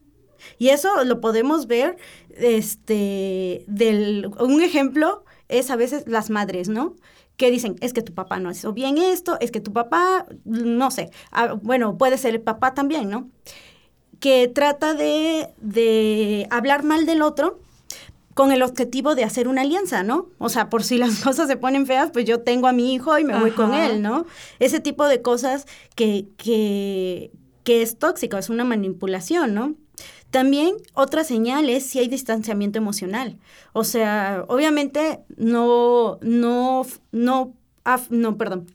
[0.57, 1.97] Y eso lo podemos ver,
[2.29, 6.95] este, del, un ejemplo es a veces las madres, ¿no?
[7.37, 10.91] Que dicen, es que tu papá no hizo bien esto, es que tu papá, no
[10.91, 13.29] sé, ah, bueno, puede ser el papá también, ¿no?
[14.19, 17.59] Que trata de, de hablar mal del otro
[18.33, 20.29] con el objetivo de hacer una alianza, ¿no?
[20.37, 23.17] O sea, por si las cosas se ponen feas, pues yo tengo a mi hijo
[23.17, 24.25] y me voy con él, ¿no?
[24.59, 25.65] Ese tipo de cosas
[25.95, 27.31] que, que,
[27.63, 29.75] que es tóxico, es una manipulación, ¿no?
[30.29, 33.37] También otra señal es si hay distanciamiento emocional.
[33.73, 37.53] O sea, obviamente no, no, no,
[38.09, 38.67] no, perdón,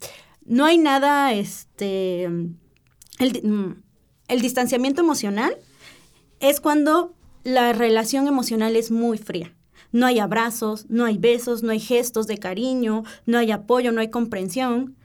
[0.45, 3.83] no hay nada, este, el, mm,
[4.29, 5.57] el distanciamiento emocional
[6.41, 7.16] es cuando
[7.47, 9.55] la relación emocional es muy fría.
[9.93, 14.01] No hay abrazos, no hay besos, no hay gestos de cariño, no hay apoyo, no
[14.01, 14.97] hay comprensión.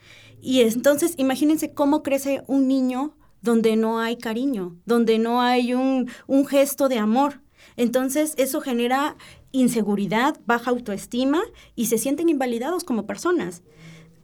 [0.41, 6.09] Y entonces imagínense cómo crece un niño donde no hay cariño, donde no hay un,
[6.49, 7.41] gesto de amor.
[7.77, 9.17] Entonces eso genera
[9.51, 11.43] inseguridad, baja autoestima
[11.75, 13.61] y se sienten invalidados como personas.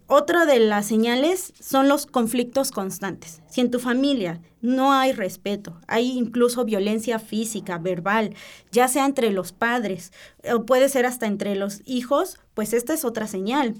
[0.09, 3.41] Otra de las señales son los conflictos constantes.
[3.49, 8.33] Si en tu familia no hay respeto, hay incluso violencia física, verbal,
[8.71, 10.13] ya sea entre los padres
[10.49, 13.75] o puede ser hasta entre los hijos, pues esta es otra señal.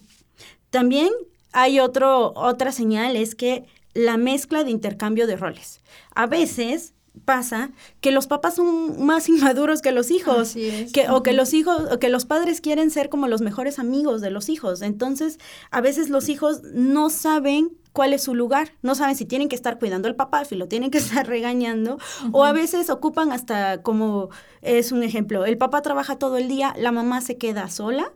[0.69, 1.13] También
[1.53, 5.79] hay otro, otra señal, es que la mezcla de intercambio de roles.
[6.13, 11.33] A veces pasa que los papás son más inmaduros que los hijos, que, o que
[11.33, 14.81] los hijos, o que los padres quieren ser como los mejores amigos de los hijos.
[14.81, 15.39] Entonces,
[15.71, 19.55] a veces los hijos no saben cuál es su lugar, no saben si tienen que
[19.55, 21.97] estar cuidando al papá, si lo tienen que estar regañando,
[22.31, 24.29] o a veces ocupan hasta como
[24.61, 28.13] es un ejemplo, el papá trabaja todo el día, la mamá se queda sola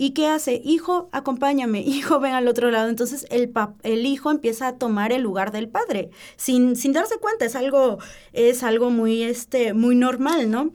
[0.00, 0.62] ¿Y qué hace?
[0.64, 2.88] Hijo, acompáñame, hijo, ven al otro lado.
[2.88, 7.44] Entonces el, el hijo empieza a tomar el lugar del padre, sin, sin darse cuenta,
[7.44, 7.98] es algo,
[8.32, 10.72] es algo muy, este, muy normal, ¿no?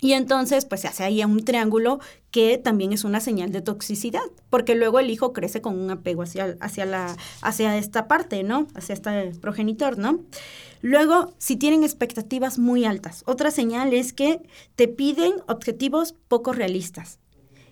[0.00, 2.00] Y entonces, pues se hace ahí un triángulo
[2.32, 6.22] que también es una señal de toxicidad, porque luego el hijo crece con un apego
[6.22, 8.66] hacia, hacia, la, hacia esta parte, ¿no?
[8.74, 10.20] Hacia este progenitor, ¿no?
[10.82, 14.40] Luego, si tienen expectativas muy altas, otra señal es que
[14.74, 17.18] te piden objetivos poco realistas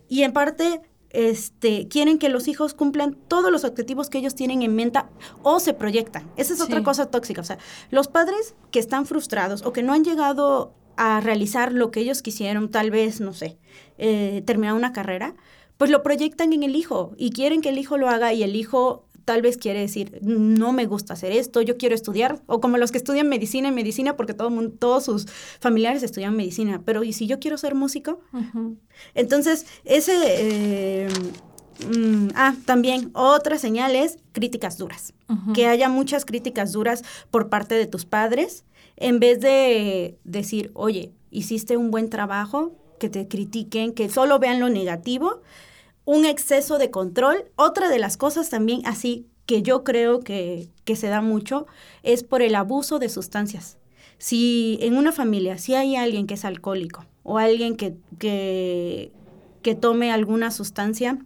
[0.09, 4.63] y en parte este, quieren que los hijos cumplan todos los objetivos que ellos tienen
[4.63, 5.01] en mente
[5.43, 6.31] o se proyectan.
[6.37, 7.41] Esa es otra cosa tóxica.
[7.41, 7.59] O sea,
[7.91, 12.23] los padres que están frustrados o que no han llegado a realizar lo que ellos
[12.23, 13.59] quisieron, tal vez, no sé,
[13.99, 15.35] eh, terminar una carrera,
[15.77, 18.57] pues lo proyectan en el hijo y quieren que el hijo lo haga y el
[18.57, 22.79] hijo tal vez quiere decir, no me gusta hacer esto, yo quiero estudiar, o como
[22.79, 25.27] los que estudian medicina en medicina, porque todo mundo, todos sus
[25.59, 28.21] familiares estudian medicina, pero ¿y si yo quiero ser músico?
[29.15, 30.13] Entonces, ese...
[30.25, 31.09] Eh,
[31.85, 35.13] mm, ah, también otra señal es críticas duras.
[35.55, 38.65] Que haya muchas críticas duras por parte de tus padres,
[38.97, 44.61] en vez de decir, oye, hiciste un buen trabajo, que te critiquen, que solo vean
[44.61, 45.43] lo negativo,
[46.07, 47.45] un exceso de control.
[47.57, 51.67] Otra de las cosas también así que yo creo que, se da mucho
[52.03, 53.77] es por el abuso de sustancias.
[54.19, 59.13] Si en una familia, si hay alguien que es alcohólico o alguien que, que,
[59.63, 61.19] que tome alguna sustancia,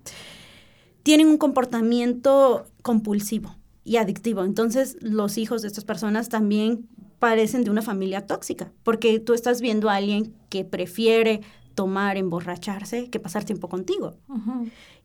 [1.02, 4.44] tienen un comportamiento compulsivo y adictivo.
[4.44, 6.88] Entonces los hijos de estas personas también
[7.18, 11.42] parecen de una familia tóxica, porque tú estás viendo a alguien que prefiere
[11.80, 14.14] tomar, emborracharse, que pasar tiempo contigo.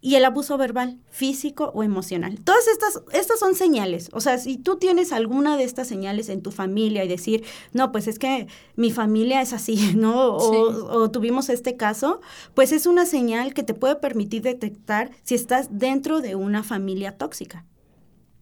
[0.01, 2.37] Y el abuso verbal, físico o emocional.
[2.43, 4.09] Todas estas, estas son señales.
[4.11, 7.93] O sea, si tú tienes alguna de estas señales en tu familia y decir, no,
[7.93, 10.35] pues es que mi familia es así, ¿no?
[10.35, 12.19] O, o tuvimos este caso,
[12.55, 17.17] pues es una señal que te puede permitir detectar si estás dentro de una familia
[17.17, 17.63] tóxica.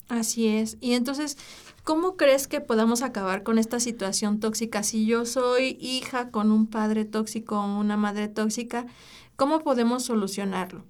[0.07, 0.77] Así es.
[0.81, 1.37] Y entonces,
[1.83, 4.83] ¿Cómo crees que podamos acabar con esta situación tóxica?
[4.83, 8.85] Si yo soy hija con un padre tóxico o una madre tóxica,
[9.35, 10.85] ¿cómo podemos solucionarlo?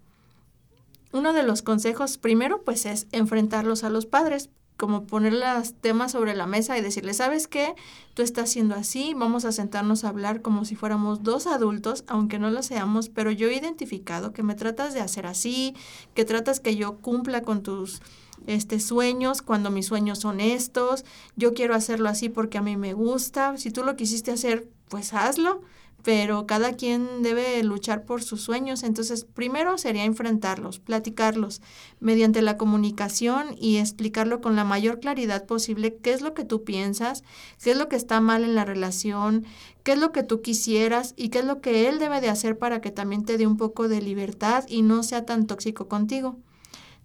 [1.11, 6.11] Uno de los consejos primero pues es enfrentarlos a los padres, como poner los temas
[6.11, 7.73] sobre la mesa y decirle, ¿sabes qué?
[8.13, 12.37] Tú estás haciendo así, vamos a sentarnos a hablar como si fuéramos dos adultos, aunque
[12.37, 15.75] no lo seamos, pero yo he identificado que me tratas de hacer así,
[16.13, 18.01] que tratas que yo cumpla con tus
[18.47, 22.93] este sueños cuando mis sueños son estos, yo quiero hacerlo así porque a mí me
[22.93, 25.61] gusta, si tú lo quisiste hacer, pues hazlo,
[26.03, 28.83] pero cada quien debe luchar por sus sueños.
[28.83, 31.61] Entonces, primero sería enfrentarlos, platicarlos
[31.99, 36.63] mediante la comunicación y explicarlo con la mayor claridad posible qué es lo que tú
[36.65, 37.23] piensas,
[37.63, 39.45] qué es lo que está mal en la relación,
[39.83, 42.57] qué es lo que tú quisieras y qué es lo que él debe de hacer
[42.57, 46.37] para que también te dé un poco de libertad y no sea tan tóxico contigo.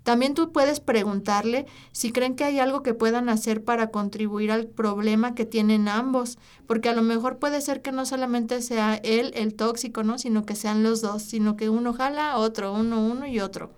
[0.02, 4.66] También tú puedes preguntarle si creen que hay algo que puedan hacer para contribuir al
[4.66, 9.32] problema que tienen ambos, porque a lo mejor puede ser que no solamente sea él
[9.34, 10.18] el tóxico, ¿no?
[10.18, 13.70] Sino que sean los dos, sino que uno jala, otro, uno, uno y otro.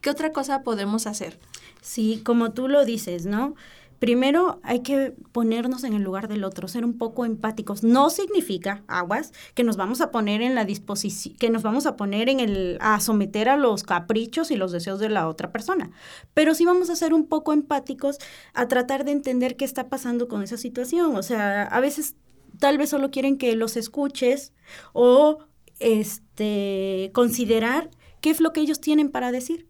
[0.00, 1.38] ¿Qué otra cosa podemos hacer?
[1.82, 3.54] Sí, como tú lo dices, ¿no?
[3.98, 7.82] Primero hay que ponernos en el lugar del otro, ser un poco empáticos.
[7.82, 11.96] No significa, aguas, que nos vamos a poner en la disposición, que nos vamos a
[11.96, 15.90] poner en el, a someter a los caprichos y los deseos de la otra persona.
[16.34, 18.18] Pero sí vamos a ser un poco empáticos
[18.54, 21.16] a tratar de entender qué está pasando con esa situación.
[21.16, 22.16] O sea, a veces
[22.58, 24.52] tal vez solo quieren que los escuches
[24.92, 25.38] o
[25.78, 29.68] este, considerar qué es lo que ellos tienen para decir.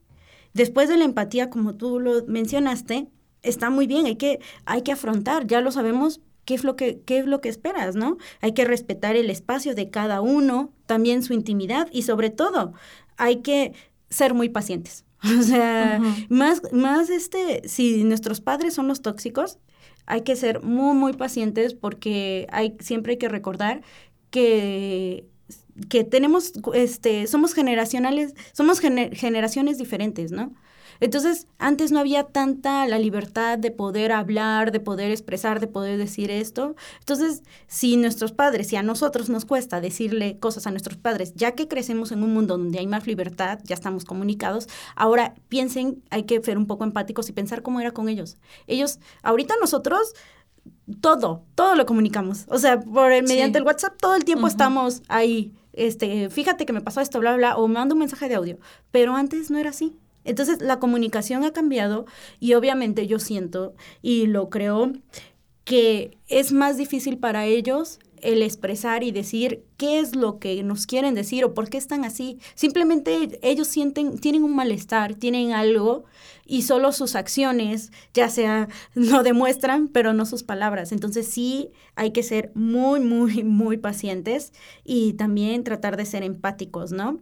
[0.54, 3.08] Después de la empatía, como tú lo mencionaste,
[3.46, 7.02] está muy bien, hay que, hay que afrontar, ya lo sabemos, qué es lo que
[7.04, 8.16] qué es lo que esperas, ¿no?
[8.40, 12.72] Hay que respetar el espacio de cada uno, también su intimidad y sobre todo
[13.18, 13.74] hay que
[14.08, 15.04] ser muy pacientes.
[15.38, 19.58] O sea, más más este si nuestros padres son los tóxicos,
[20.06, 23.82] hay que ser muy muy pacientes porque hay siempre hay que recordar
[24.30, 25.26] que
[25.88, 30.54] que tenemos este somos generacionales, somos generaciones diferentes, ¿no?
[31.00, 35.98] Entonces, antes no había tanta la libertad de poder hablar, de poder expresar, de poder
[35.98, 36.76] decir esto.
[37.00, 41.52] Entonces, si nuestros padres, si a nosotros nos cuesta decirle cosas a nuestros padres, ya
[41.52, 46.24] que crecemos en un mundo donde hay más libertad, ya estamos comunicados, ahora piensen, hay
[46.24, 48.36] que ser un poco empáticos y pensar cómo era con ellos.
[48.66, 50.14] Ellos, ahorita nosotros
[51.00, 52.46] todo, todo lo comunicamos.
[52.48, 55.52] O sea, por el, mediante el WhatsApp todo el tiempo estamos ahí.
[55.72, 58.58] Este, fíjate que me pasó esto, bla, bla, o mando un mensaje de audio.
[58.90, 59.98] Pero antes no era así.
[60.26, 62.04] Entonces la comunicación ha cambiado
[62.40, 64.92] y obviamente yo siento y lo creo
[65.64, 70.86] que es más difícil para ellos el expresar y decir qué es lo que nos
[70.86, 72.38] quieren decir o por qué están así.
[72.54, 76.04] Simplemente ellos sienten, tienen un malestar, tienen algo
[76.44, 80.92] y solo sus acciones, ya sea, lo demuestran, pero no sus palabras.
[80.92, 84.52] Entonces sí hay que ser muy, muy, muy pacientes
[84.84, 87.20] y también tratar de ser empáticos, ¿no?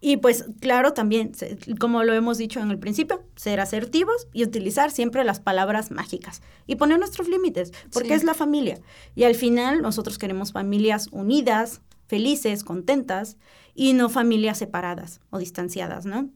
[0.00, 1.32] Y pues claro, también,
[1.78, 6.42] como lo hemos dicho en el principio, ser asertivos y utilizar siempre las palabras mágicas
[6.66, 8.78] y poner nuestros límites, porque es la familia.
[9.14, 13.36] Y al final nosotros queremos familias unidas, felices, contentas
[13.74, 16.30] y no familias separadas o distanciadas, ¿no?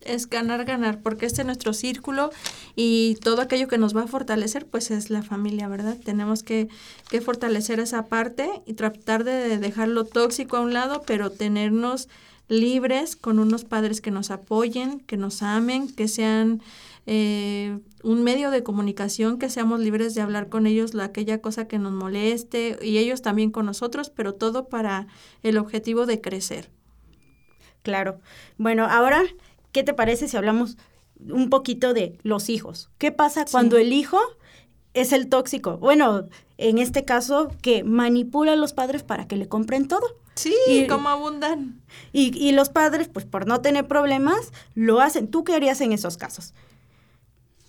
[0.00, 2.30] Es ganar, ganar, porque este es nuestro círculo
[2.74, 5.96] y todo aquello que nos va a fortalecer, pues es la familia, ¿verdad?
[6.04, 6.68] Tenemos que,
[7.10, 12.08] que fortalecer esa parte y tratar de dejar lo tóxico a un lado, pero tenernos
[12.48, 16.60] libres con unos padres que nos apoyen, que nos amen, que sean
[17.06, 21.68] eh, un medio de comunicación, que seamos libres de hablar con ellos la, aquella cosa
[21.68, 25.06] que nos moleste y ellos también con nosotros, pero todo para
[25.42, 26.75] el objetivo de crecer.
[27.86, 28.18] Claro.
[28.58, 29.22] Bueno, ahora,
[29.70, 30.76] ¿qué te parece si hablamos
[31.20, 32.90] un poquito de los hijos?
[32.98, 34.18] ¿Qué pasa cuando el hijo
[34.92, 35.76] es el tóxico?
[35.78, 36.24] Bueno,
[36.58, 40.04] en este caso, que manipula a los padres para que le compren todo.
[40.34, 41.80] Sí, y, como abundan.
[42.12, 45.28] Y, y los padres, pues por no tener problemas, lo hacen.
[45.28, 46.54] ¿Tú qué harías en esos casos?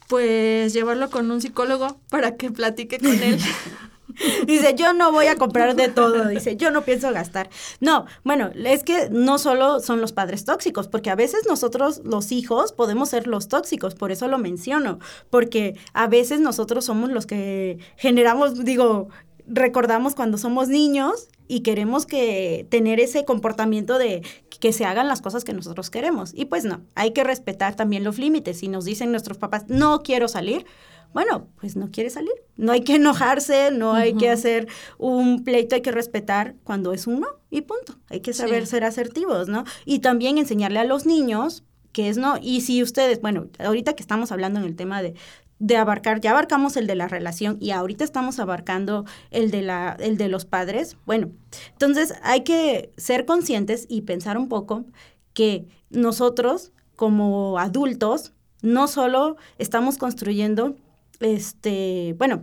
[0.07, 3.39] Pues llevarlo con un psicólogo para que platique con él.
[4.45, 6.27] Dice, yo no voy a comprar de todo.
[6.27, 7.49] Dice, yo no pienso gastar.
[7.79, 12.31] No, bueno, es que no solo son los padres tóxicos, porque a veces nosotros, los
[12.31, 13.95] hijos, podemos ser los tóxicos.
[13.95, 14.99] Por eso lo menciono.
[15.29, 19.09] Porque a veces nosotros somos los que generamos, digo,
[19.47, 24.21] recordamos cuando somos niños y queremos que tener ese comportamiento de
[24.59, 26.31] que se hagan las cosas que nosotros queremos.
[26.33, 28.59] Y pues no, hay que respetar también los límites.
[28.59, 30.65] Si nos dicen nuestros papás, no quiero salir,
[31.13, 32.33] bueno, pues no quiere salir.
[32.55, 34.67] No hay que enojarse, no hay que hacer
[34.97, 37.95] un pleito, hay que respetar cuando es uno y punto.
[38.09, 39.63] Hay que saber ser asertivos, ¿no?
[39.85, 42.37] Y también enseñarle a los niños que es no.
[42.41, 45.15] Y si ustedes, bueno, ahorita que estamos hablando en el tema de,
[45.59, 49.97] de abarcar, ya abarcamos el de la relación y ahorita estamos abarcando el de la,
[49.99, 50.97] el de los padres.
[51.05, 51.31] Bueno,
[51.71, 54.85] entonces hay que ser conscientes y pensar un poco
[55.33, 60.75] que nosotros como adultos No solo estamos construyendo,
[61.19, 62.41] este, bueno,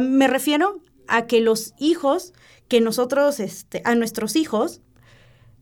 [0.00, 2.32] me refiero a que los hijos,
[2.68, 4.80] que nosotros, este, a nuestros hijos,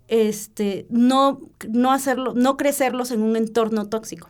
[0.08, 4.28] este, no, no hacerlo, no crecerlos en un entorno tóxico.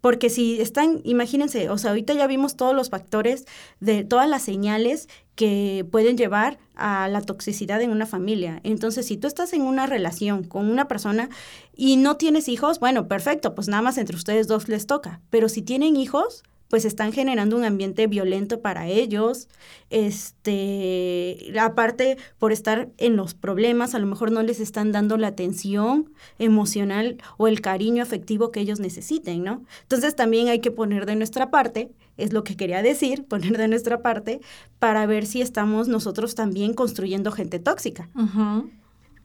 [0.00, 3.46] Porque si están, imagínense, o sea, ahorita ya vimos todos los factores
[3.80, 8.60] de todas las señales que pueden llevar a la toxicidad en una familia.
[8.64, 11.30] Entonces, si tú estás en una relación con una persona
[11.74, 15.22] y no tienes hijos, bueno, perfecto, pues nada más entre ustedes dos les toca.
[15.30, 19.48] Pero si tienen hijos, pues están generando un ambiente violento para ellos.
[19.90, 25.28] Este, aparte por estar en los problemas, a lo mejor no les están dando la
[25.28, 29.64] atención emocional o el cariño afectivo que ellos necesiten, ¿no?
[29.82, 33.68] Entonces también hay que poner de nuestra parte, es lo que quería decir, poner de
[33.68, 34.40] nuestra parte
[34.78, 38.08] para ver si estamos nosotros también construyendo gente tóxica.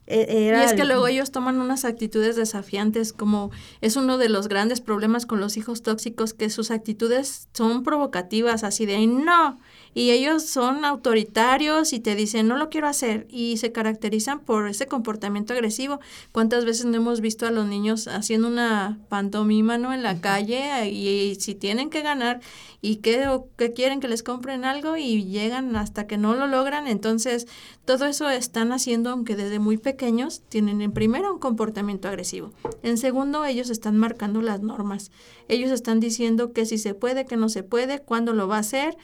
[0.09, 4.47] E-, y es que luego ellos toman unas actitudes desafiantes, como es uno de los
[4.47, 9.59] grandes problemas con los hijos tóxicos, que sus actitudes son provocativas, así de, no,
[9.93, 14.67] y ellos son autoritarios y te dicen, no lo quiero hacer, y se caracterizan por
[14.67, 15.99] ese comportamiento agresivo.
[16.31, 19.93] ¿Cuántas veces no hemos visto a los niños haciendo una pantomima ¿no?
[19.93, 22.39] en la calle y, si tienen que ganar
[22.81, 23.27] y que,
[23.57, 26.87] que quieren que les compren algo y llegan hasta que no lo logran?
[26.87, 27.47] Entonces,
[27.85, 32.51] todo eso están haciendo, aunque desde muy pequeños, tienen en primero un comportamiento agresivo.
[32.83, 35.11] En segundo, ellos están marcando las normas.
[35.47, 38.59] Ellos están diciendo que si se puede, que no se puede, cuándo lo va a
[38.59, 38.97] hacer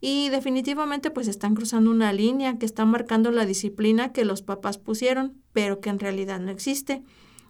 [0.00, 4.78] y definitivamente pues están cruzando una línea que está marcando la disciplina que los papás
[4.78, 7.02] pusieron, pero que en realidad no existe.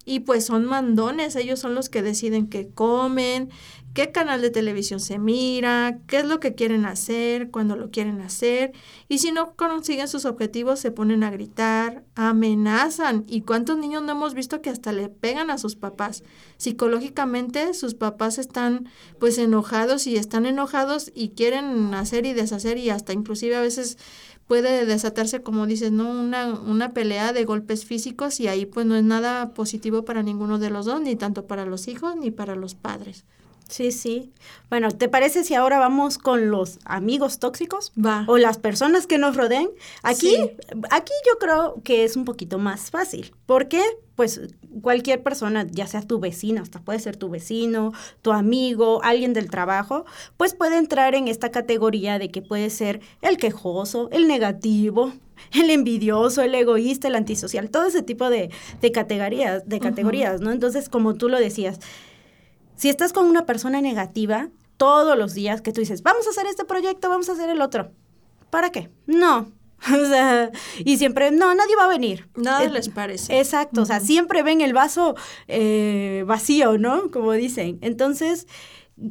[0.05, 3.51] Y pues son mandones, ellos son los que deciden qué comen,
[3.95, 8.20] qué canal de televisión se mira, qué es lo que quieren hacer, cuándo lo quieren
[8.20, 8.72] hacer,
[9.09, 14.12] y si no consiguen sus objetivos se ponen a gritar, amenazan, y cuántos niños no
[14.12, 16.22] hemos visto que hasta le pegan a sus papás.
[16.57, 18.88] Psicológicamente sus papás están
[19.18, 23.99] pues enojados y están enojados y quieren hacer y deshacer y hasta inclusive a veces
[24.47, 26.11] puede desatarse, como dices, ¿no?
[26.11, 30.59] Una, una pelea de golpes físicos y ahí pues no es nada positivo para ninguno
[30.59, 33.24] de los dos, ni tanto para los hijos ni para los padres.
[33.71, 34.33] Sí, sí.
[34.68, 37.93] Bueno, ¿te parece si ahora vamos con los amigos tóxicos?
[37.97, 38.25] Va.
[38.27, 39.71] O las personas que nos rodeen.
[40.03, 40.37] Aquí,
[40.91, 43.33] aquí yo creo que es un poquito más fácil.
[43.47, 43.83] ¿Por qué?
[44.16, 44.41] Pues
[44.83, 47.93] cualquier persona, ya sea tu vecino, hasta puede ser tu vecino,
[48.23, 50.05] tu amigo, alguien del trabajo,
[50.37, 55.12] pues puede entrar en esta categoría de que puede ser el quejoso, el negativo,
[55.53, 58.51] el envidioso, el egoísta, el antisocial, todo ese tipo de,
[58.93, 60.51] categorías, de categorías, ¿no?
[60.51, 61.79] Entonces, como tú lo decías,
[62.81, 66.47] si estás con una persona negativa todos los días que tú dices, vamos a hacer
[66.47, 67.93] este proyecto, vamos a hacer el otro,
[68.49, 68.89] ¿para qué?
[69.07, 69.53] No.
[69.87, 72.28] O sea, y siempre, no, nadie va a venir.
[72.37, 73.39] Nada les parece.
[73.39, 75.14] Exacto, o sea, siempre ven el vaso
[75.49, 77.11] eh, vacío, ¿no?
[77.11, 77.78] Como dicen.
[77.81, 78.47] Entonces,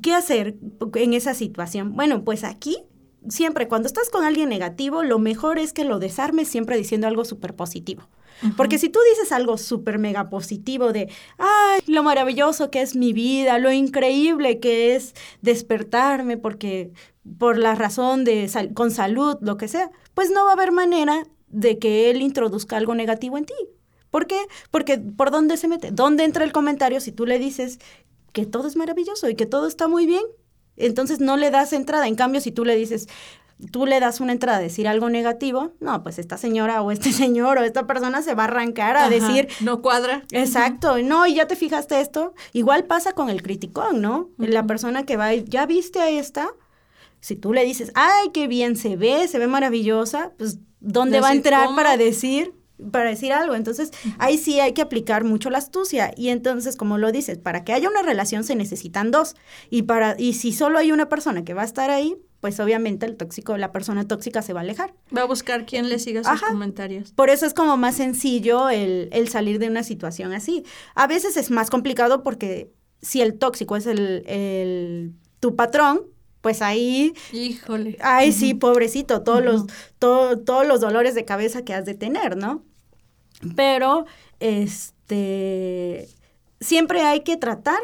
[0.04, 0.56] ¿qué hacer
[0.94, 1.96] en esa situación?
[1.96, 2.78] Bueno, pues aquí
[3.28, 7.26] siempre cuando estás con alguien negativo, lo mejor es que lo desarmes siempre diciendo algo
[7.26, 8.08] súper positivo.
[8.56, 13.14] Porque si tú dices algo súper mega positivo de, ay, lo maravilloso que es mi
[13.14, 16.92] vida, lo increíble que es despertarme porque
[17.38, 21.28] por la razón de con salud, lo que sea, pues no va a haber manera
[21.48, 23.54] de que él introduzca algo negativo en ti.
[24.10, 24.40] ¿Por qué?
[24.72, 25.92] Porque ¿por dónde se mete?
[25.92, 27.80] ¿Dónde entra el comentario si tú le dices
[28.34, 30.24] que todo es maravilloso y que todo está muy bien?
[30.78, 32.08] Entonces no le das entrada.
[32.08, 33.08] En cambio, si tú le dices,
[33.72, 37.12] tú le das una entrada a decir algo negativo, no, pues esta señora o este
[37.14, 39.48] señor o esta persona se va a arrancar a decir...
[39.62, 40.24] No cuadra.
[40.32, 42.34] Exacto, no, y ya te fijaste esto.
[42.54, 44.30] Igual pasa con el criticón, ¿no?
[44.38, 46.50] La persona que va, ya viste a esta,
[47.20, 51.30] si tú le dices, ay, qué bien se ve, se ve maravillosa, pues ¿dónde va
[51.30, 52.54] a entrar para decir?
[52.92, 53.56] para decir algo.
[53.56, 56.14] Entonces, ahí sí hay que aplicar mucho la astucia.
[56.16, 59.36] Y entonces, como lo dices, para que haya una relación se necesitan dos.
[59.70, 63.06] Y para, y si solo hay una persona que va a estar ahí, pues obviamente
[63.06, 64.94] el tóxico, la persona tóxica se va a alejar.
[65.16, 67.12] Va a buscar quien le siga sus comentarios.
[67.12, 70.64] Por eso es como más sencillo el, el, salir de una situación así.
[70.96, 72.72] A veces es más complicado porque
[73.02, 76.02] si el tóxico es el, el tu patrón,
[76.42, 77.14] pues ahí...
[77.34, 77.98] Híjole.
[78.02, 79.66] Ay, sí, pobrecito, todos, los,
[80.00, 82.64] todos los dolores de cabeza que has de tener, ¿no?
[83.56, 84.06] Pero,
[84.40, 86.08] este,
[86.62, 87.80] siempre hay que tratar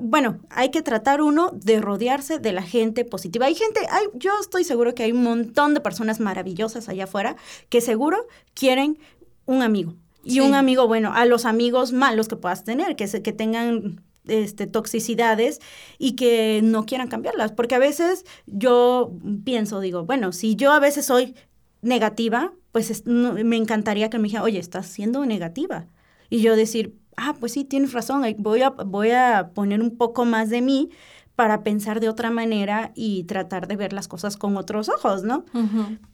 [0.00, 3.46] bueno, hay que tratar uno de rodearse de la gente positiva.
[3.46, 7.36] Hay gente, hay, yo estoy seguro que hay un montón de personas maravillosas allá afuera
[7.68, 8.98] que seguro quieren
[9.46, 9.94] un amigo.
[10.24, 14.68] Y un amigo, bueno, a los amigos malos que puedas tener, que, que tengan este,
[14.68, 15.60] toxicidades
[15.98, 17.50] y que no quieran cambiarlas.
[17.50, 19.12] Porque a veces yo
[19.44, 21.34] pienso, digo, bueno, si yo a veces soy
[21.80, 25.88] negativa, pues me encantaría que me dijera, oye, estás siendo negativa.
[26.30, 30.24] Y yo decir, ah, pues sí, tienes razón, voy a, voy a poner un poco
[30.24, 30.90] más de mí
[31.36, 35.44] para pensar de otra manera y tratar de ver las cosas con otros ojos, ¿no?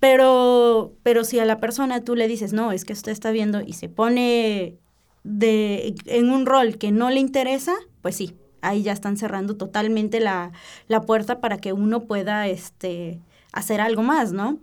[0.01, 3.61] Pero, pero si a la persona tú le dices, no, es que usted está viendo
[3.61, 4.79] y se pone
[5.25, 10.21] de, en un rol que no le interesa, pues sí, ahí ya están cerrando totalmente
[10.21, 10.53] la,
[10.87, 13.21] la puerta para que uno pueda este,
[13.53, 14.59] hacer algo más, ¿no?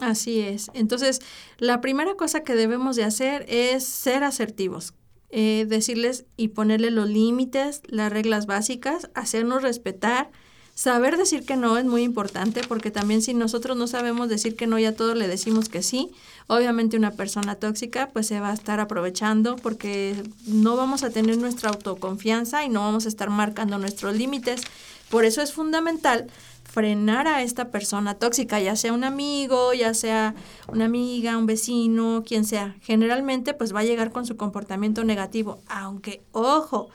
[0.00, 0.70] Así es.
[0.74, 1.20] Entonces,
[1.58, 4.94] la primera cosa que debemos de hacer es ser asertivos,
[5.36, 10.30] eh, decirles y ponerle los límites, las reglas básicas, hacernos respetar.
[10.76, 14.68] Saber decir que no es muy importante porque también si nosotros no sabemos decir que
[14.68, 16.12] no y a todos le decimos que sí,
[16.46, 20.14] obviamente una persona tóxica pues se va a estar aprovechando porque
[20.46, 24.62] no vamos a tener nuestra autoconfianza y no vamos a estar marcando nuestros límites.
[25.10, 26.28] Por eso es fundamental
[26.74, 30.34] frenar a esta persona tóxica, ya sea un amigo, ya sea
[30.66, 32.74] una amiga, un vecino, quien sea.
[32.80, 36.88] Generalmente pues va a llegar con su comportamiento negativo, aunque, ojo,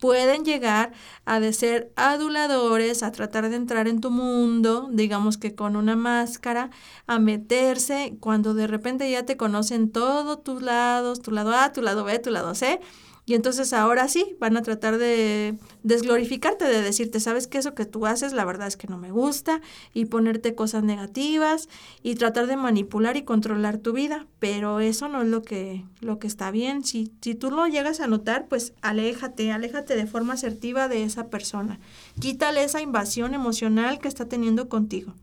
[0.00, 0.92] pueden llegar
[1.26, 5.96] a de ser aduladores, a tratar de entrar en tu mundo, digamos que con una
[5.96, 6.70] máscara,
[7.06, 11.82] a meterse cuando de repente ya te conocen todos tus lados, tu lado A, tu
[11.82, 12.80] lado B, tu lado C,
[13.28, 17.84] y entonces ahora sí, van a tratar de desglorificarte, de decirte, sabes que eso que
[17.84, 19.60] tú haces, la verdad es que no me gusta,
[19.92, 21.68] y ponerte cosas negativas,
[22.04, 24.28] y tratar de manipular y controlar tu vida.
[24.38, 26.84] Pero eso no es lo que, lo que está bien.
[26.84, 31.26] Si, si tú lo llegas a notar, pues aléjate, aléjate de forma asertiva de esa
[31.26, 31.80] persona.
[32.20, 35.14] Quítale esa invasión emocional que está teniendo contigo.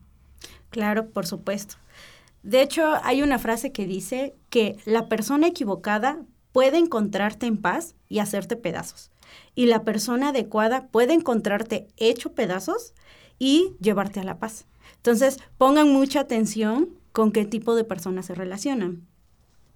[0.68, 1.76] Claro, por supuesto.
[2.42, 6.18] De hecho, hay una frase que dice que la persona equivocada
[6.54, 9.10] puede encontrarte en paz y hacerte pedazos.
[9.56, 12.94] Y la persona adecuada puede encontrarte hecho pedazos
[13.40, 14.64] y llevarte a la paz.
[14.94, 19.02] Entonces, pongan mucha atención con qué tipo de personas se relacionan.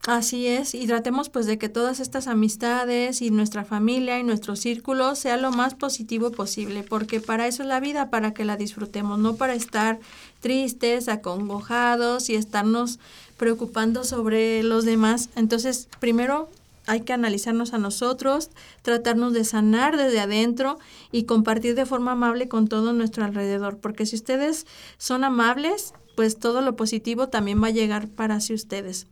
[0.07, 4.55] Así es, y tratemos pues de que todas estas amistades y nuestra familia y nuestro
[4.55, 8.57] círculo sea lo más positivo posible, porque para eso es la vida, para que la
[8.57, 9.99] disfrutemos, no para estar
[10.39, 13.01] tristes, acongojados y estarnos
[13.37, 15.29] preocupando sobre los demás.
[15.35, 16.49] Entonces, primero
[16.89, 20.79] hay que analizarnos a nosotros, tratarnos de sanar desde adentro
[21.13, 24.67] y compartir de forma amable con todo nuestro alrededor, porque si ustedes
[24.97, 29.07] son amables, pues todo lo positivo también va a llegar para sí ustedes.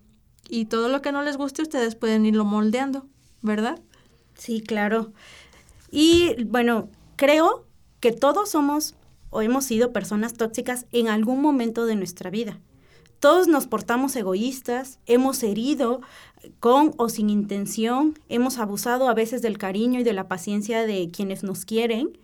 [0.48, 3.06] Y todo lo que no les guste, ustedes pueden irlo moldeando,
[3.42, 3.78] ¿verdad?
[4.34, 5.12] Sí, claro.
[5.90, 7.66] Y bueno, creo
[8.00, 8.94] que todos somos
[9.28, 12.58] o hemos sido personas tóxicas en algún momento de nuestra vida.
[13.18, 16.00] Todos nos portamos egoístas, hemos herido
[16.60, 21.10] con o sin intención, hemos abusado a veces del cariño y de la paciencia de
[21.10, 22.18] quienes nos quieren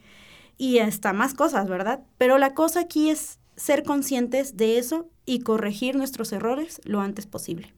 [0.59, 2.01] y hasta más cosas, ¿verdad?
[2.19, 7.27] Pero la cosa aquí es ser conscientes de eso y corregir nuestros errores lo antes
[7.27, 7.73] posible.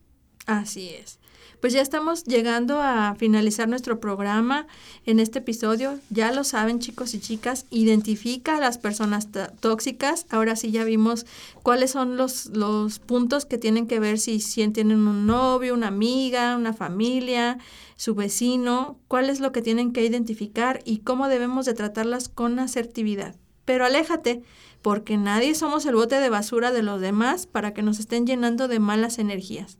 [0.46, 1.18] Así es.
[1.64, 4.66] Pues ya estamos llegando a finalizar nuestro programa
[5.06, 5.98] en este episodio.
[6.10, 9.28] Ya lo saben chicos y chicas, identifica a las personas
[9.60, 10.26] tóxicas.
[10.28, 11.24] Ahora sí ya vimos
[11.62, 15.88] cuáles son los, los puntos que tienen que ver si, si tienen un novio, una
[15.88, 17.56] amiga, una familia,
[17.96, 22.58] su vecino, cuál es lo que tienen que identificar y cómo debemos de tratarlas con
[22.58, 23.36] asertividad.
[23.64, 24.42] Pero aléjate,
[24.82, 28.68] porque nadie somos el bote de basura de los demás para que nos estén llenando
[28.68, 29.78] de malas energías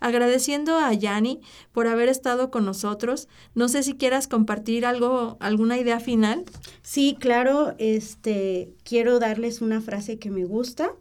[0.00, 1.40] agradeciendo a Yani
[1.72, 3.28] por haber estado con nosotros.
[3.54, 6.44] No sé si quieras compartir algo, alguna idea final.
[6.82, 10.92] Sí, claro, este quiero darles una frase que me gusta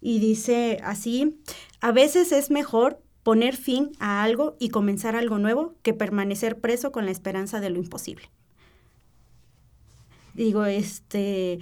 [0.00, 1.38] y dice así,
[1.80, 6.92] a veces es mejor poner fin a algo y comenzar algo nuevo que permanecer preso
[6.92, 8.30] con la esperanza de lo imposible.
[10.34, 11.58] Digo, este,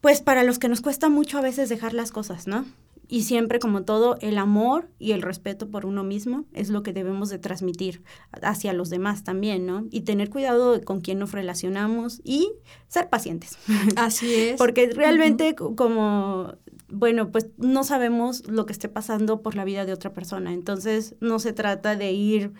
[0.00, 2.66] pues para los que nos cuesta mucho a veces dejar las cosas, ¿no?
[3.12, 6.94] Y siempre, como todo, el amor y el respeto por uno mismo es lo que
[6.94, 8.02] debemos de transmitir
[8.40, 9.84] hacia los demás también, ¿no?
[9.90, 12.54] Y tener cuidado con quién nos relacionamos y
[12.88, 13.58] ser pacientes.
[13.96, 14.56] Así es.
[14.56, 16.54] Porque realmente como,
[16.88, 20.54] bueno, pues no sabemos lo que esté pasando por la vida de otra persona.
[20.54, 22.54] Entonces, no se trata de ir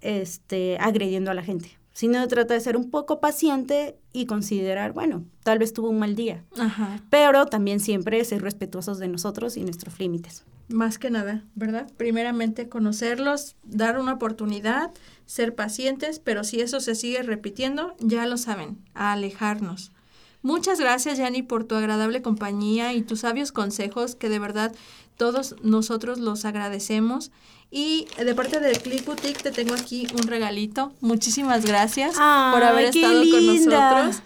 [0.00, 5.24] este, agrediendo a la gente sino trata de ser un poco paciente y considerar, bueno,
[5.42, 7.00] tal vez tuvo un mal día, Ajá.
[7.10, 10.44] pero también siempre ser respetuosos de nosotros y nuestros límites.
[10.68, 11.90] Más que nada, ¿verdad?
[11.96, 14.92] Primeramente conocerlos, dar una oportunidad,
[15.26, 19.90] ser pacientes, pero si eso se sigue repitiendo, ya lo saben, a alejarnos.
[20.42, 24.72] Muchas gracias, Yani, por tu agradable compañía y tus sabios consejos que de verdad
[25.16, 27.30] todos nosotros los agradecemos.
[27.70, 30.92] Y de parte de Click Boutique te tengo aquí un regalito.
[31.00, 34.22] Muchísimas gracias por haber estado con nosotros.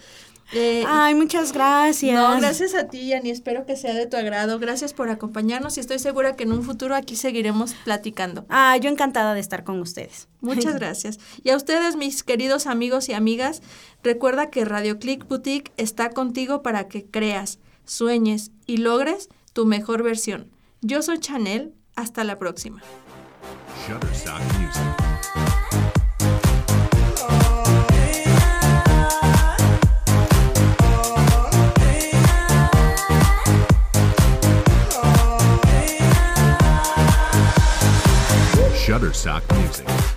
[0.53, 2.14] Eh, Ay, muchas gracias.
[2.14, 3.30] No, gracias a ti, Yanni.
[3.30, 4.59] Espero que sea de tu agrado.
[4.59, 8.47] Gracias por acompañarnos y estoy segura que en un futuro aquí seguiremos platicando.
[8.49, 10.28] Ah, yo encantada de estar con ustedes.
[10.40, 11.18] Muchas gracias.
[11.42, 13.62] Y a ustedes, mis queridos amigos y amigas,
[14.03, 20.03] recuerda que Radio Click Boutique está contigo para que creas, sueñes y logres tu mejor
[20.03, 20.51] versión.
[20.82, 21.74] Yo soy Chanel.
[21.97, 22.82] Hasta la próxima.
[23.86, 24.82] Shutterstock Music.
[38.84, 40.13] Shutterstock Music.